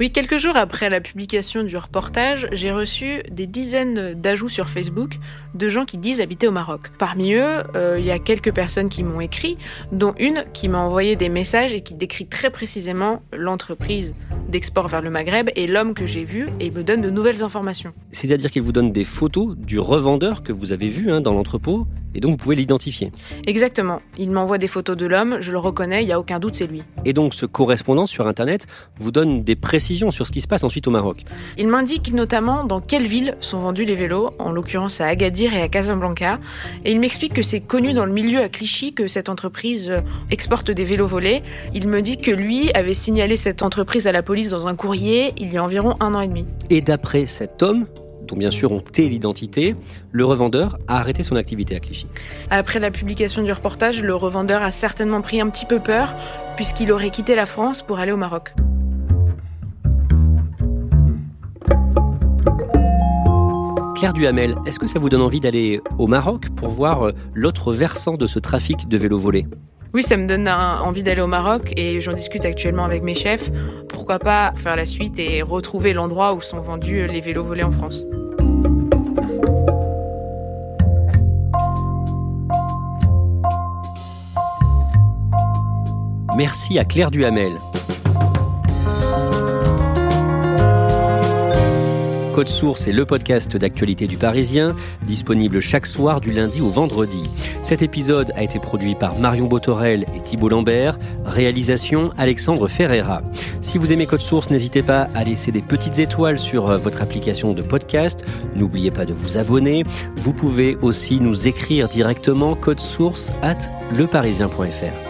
Oui, 0.00 0.10
quelques 0.10 0.38
jours 0.38 0.56
après 0.56 0.88
la 0.88 1.02
publication 1.02 1.62
du 1.62 1.76
reportage, 1.76 2.48
j'ai 2.52 2.72
reçu 2.72 3.22
des 3.30 3.46
dizaines 3.46 4.14
d'ajouts 4.14 4.48
sur 4.48 4.70
Facebook 4.70 5.18
de 5.54 5.68
gens 5.68 5.84
qui 5.84 5.98
disent 5.98 6.22
habiter 6.22 6.48
au 6.48 6.52
Maroc. 6.52 6.90
Parmi 6.98 7.34
eux, 7.34 7.62
euh, 7.76 7.96
il 7.98 8.06
y 8.06 8.10
a 8.10 8.18
quelques 8.18 8.54
personnes 8.54 8.88
qui 8.88 9.04
m'ont 9.04 9.20
écrit, 9.20 9.58
dont 9.92 10.14
une 10.18 10.44
qui 10.54 10.68
m'a 10.68 10.78
envoyé 10.78 11.16
des 11.16 11.28
messages 11.28 11.74
et 11.74 11.82
qui 11.82 11.92
décrit 11.92 12.26
très 12.26 12.48
précisément 12.48 13.22
l'entreprise 13.32 14.14
d'export 14.48 14.88
vers 14.88 15.02
le 15.02 15.10
Maghreb 15.10 15.50
et 15.54 15.66
l'homme 15.66 15.92
que 15.92 16.06
j'ai 16.06 16.24
vu 16.24 16.46
et 16.60 16.70
me 16.70 16.82
donne 16.82 17.02
de 17.02 17.10
nouvelles 17.10 17.42
informations. 17.42 17.92
C'est-à-dire 18.10 18.50
qu'il 18.50 18.62
vous 18.62 18.72
donne 18.72 18.92
des 18.92 19.04
photos 19.04 19.54
du 19.56 19.78
revendeur 19.78 20.42
que 20.42 20.52
vous 20.52 20.72
avez 20.72 20.88
vu 20.88 21.12
hein, 21.12 21.20
dans 21.20 21.34
l'entrepôt? 21.34 21.86
Et 22.14 22.20
donc 22.20 22.32
vous 22.32 22.36
pouvez 22.36 22.56
l'identifier. 22.56 23.12
Exactement. 23.46 24.00
Il 24.18 24.30
m'envoie 24.30 24.58
des 24.58 24.68
photos 24.68 24.96
de 24.96 25.06
l'homme, 25.06 25.38
je 25.40 25.52
le 25.52 25.58
reconnais, 25.58 26.02
il 26.02 26.06
n'y 26.06 26.12
a 26.12 26.20
aucun 26.20 26.38
doute, 26.38 26.54
c'est 26.54 26.66
lui. 26.66 26.82
Et 27.04 27.12
donc 27.12 27.34
ce 27.34 27.46
correspondant 27.46 28.06
sur 28.06 28.26
Internet 28.26 28.66
vous 28.98 29.10
donne 29.10 29.42
des 29.42 29.56
précisions 29.56 30.10
sur 30.10 30.26
ce 30.26 30.32
qui 30.32 30.40
se 30.40 30.48
passe 30.48 30.64
ensuite 30.64 30.86
au 30.86 30.90
Maroc. 30.90 31.24
Il 31.58 31.68
m'indique 31.68 32.12
notamment 32.12 32.64
dans 32.64 32.80
quelles 32.80 33.06
villes 33.06 33.36
sont 33.40 33.60
vendus 33.60 33.84
les 33.84 33.94
vélos, 33.94 34.30
en 34.38 34.52
l'occurrence 34.52 35.00
à 35.00 35.06
Agadir 35.06 35.54
et 35.54 35.62
à 35.62 35.68
Casablanca. 35.68 36.38
Et 36.84 36.92
il 36.92 37.00
m'explique 37.00 37.34
que 37.34 37.42
c'est 37.42 37.60
connu 37.60 37.92
dans 37.92 38.06
le 38.06 38.12
milieu 38.12 38.40
à 38.40 38.48
Clichy 38.48 38.92
que 38.92 39.06
cette 39.06 39.28
entreprise 39.28 39.90
euh, 39.90 40.00
exporte 40.30 40.70
des 40.70 40.84
vélos 40.84 41.06
volés. 41.06 41.42
Il 41.74 41.88
me 41.88 42.02
dit 42.02 42.18
que 42.18 42.30
lui 42.30 42.72
avait 42.72 42.94
signalé 42.94 43.36
cette 43.36 43.62
entreprise 43.62 44.06
à 44.06 44.12
la 44.12 44.22
police 44.22 44.48
dans 44.48 44.66
un 44.66 44.74
courrier 44.74 45.32
il 45.38 45.52
y 45.52 45.56
a 45.56 45.64
environ 45.64 45.96
un 46.00 46.14
an 46.14 46.20
et 46.20 46.28
demi. 46.28 46.46
Et 46.68 46.80
d'après 46.80 47.26
cet 47.26 47.62
homme, 47.62 47.86
dont 48.30 48.36
bien 48.36 48.50
sûr 48.50 48.72
on 48.72 48.80
tait 48.80 49.08
l'identité, 49.08 49.74
le 50.12 50.24
revendeur 50.24 50.78
a 50.88 50.98
arrêté 50.98 51.22
son 51.22 51.36
activité 51.36 51.76
à 51.76 51.80
Clichy. 51.80 52.06
Après 52.50 52.78
la 52.78 52.90
publication 52.90 53.42
du 53.42 53.52
reportage, 53.52 54.02
le 54.02 54.14
revendeur 54.14 54.62
a 54.62 54.70
certainement 54.70 55.20
pris 55.20 55.40
un 55.40 55.48
petit 55.50 55.66
peu 55.66 55.80
peur, 55.80 56.14
puisqu'il 56.56 56.92
aurait 56.92 57.10
quitté 57.10 57.34
la 57.34 57.46
France 57.46 57.82
pour 57.82 57.98
aller 57.98 58.12
au 58.12 58.16
Maroc. 58.16 58.52
Claire 63.96 64.14
Duhamel, 64.14 64.54
est-ce 64.64 64.78
que 64.78 64.86
ça 64.86 64.98
vous 64.98 65.10
donne 65.10 65.20
envie 65.20 65.40
d'aller 65.40 65.82
au 65.98 66.06
Maroc 66.06 66.48
pour 66.56 66.70
voir 66.70 67.08
euh, 67.08 67.12
l'autre 67.34 67.74
versant 67.74 68.14
de 68.14 68.26
ce 68.26 68.38
trafic 68.38 68.88
de 68.88 68.96
vélos 68.96 69.18
volés? 69.18 69.46
Oui, 69.92 70.02
ça 70.02 70.16
me 70.16 70.26
donne 70.26 70.48
envie 70.48 71.02
d'aller 71.02 71.20
au 71.20 71.26
Maroc 71.26 71.72
et 71.76 72.00
j'en 72.00 72.12
discute 72.12 72.46
actuellement 72.46 72.84
avec 72.84 73.02
mes 73.02 73.14
chefs. 73.14 73.50
Pourquoi 73.88 74.18
pas 74.18 74.52
faire 74.54 74.76
la 74.76 74.86
suite 74.86 75.18
et 75.18 75.42
retrouver 75.42 75.92
l'endroit 75.92 76.32
où 76.32 76.40
sont 76.40 76.60
vendus 76.60 77.08
les 77.08 77.20
vélos 77.20 77.44
volés 77.44 77.64
en 77.64 77.72
France? 77.72 78.06
Merci 86.40 86.78
à 86.78 86.86
Claire 86.86 87.10
Duhamel. 87.10 87.58
Code 92.34 92.48
Source 92.48 92.86
est 92.86 92.92
le 92.92 93.04
podcast 93.04 93.58
d'actualité 93.58 94.06
du 94.06 94.16
Parisien, 94.16 94.74
disponible 95.02 95.60
chaque 95.60 95.84
soir 95.84 96.22
du 96.22 96.32
lundi 96.32 96.62
au 96.62 96.70
vendredi. 96.70 97.24
Cet 97.62 97.82
épisode 97.82 98.32
a 98.36 98.42
été 98.42 98.58
produit 98.58 98.94
par 98.94 99.18
Marion 99.18 99.48
Botorel 99.48 100.06
et 100.16 100.22
Thibault 100.22 100.48
Lambert, 100.48 100.96
réalisation 101.26 102.10
Alexandre 102.16 102.68
Ferreira. 102.68 103.20
Si 103.60 103.76
vous 103.76 103.92
aimez 103.92 104.06
Code 104.06 104.22
Source, 104.22 104.48
n'hésitez 104.48 104.82
pas 104.82 105.08
à 105.14 105.24
laisser 105.24 105.52
des 105.52 105.60
petites 105.60 105.98
étoiles 105.98 106.38
sur 106.38 106.70
euh, 106.70 106.78
votre 106.78 107.02
application 107.02 107.52
de 107.52 107.60
podcast. 107.60 108.24
N'oubliez 108.56 108.90
pas 108.90 109.04
de 109.04 109.12
vous 109.12 109.36
abonner. 109.36 109.84
Vous 110.16 110.32
pouvez 110.32 110.78
aussi 110.80 111.20
nous 111.20 111.48
écrire 111.48 111.90
directement 111.90 112.54
code 112.54 112.80
source 112.80 113.30
at 113.42 113.58
leparisien.fr. 113.94 115.09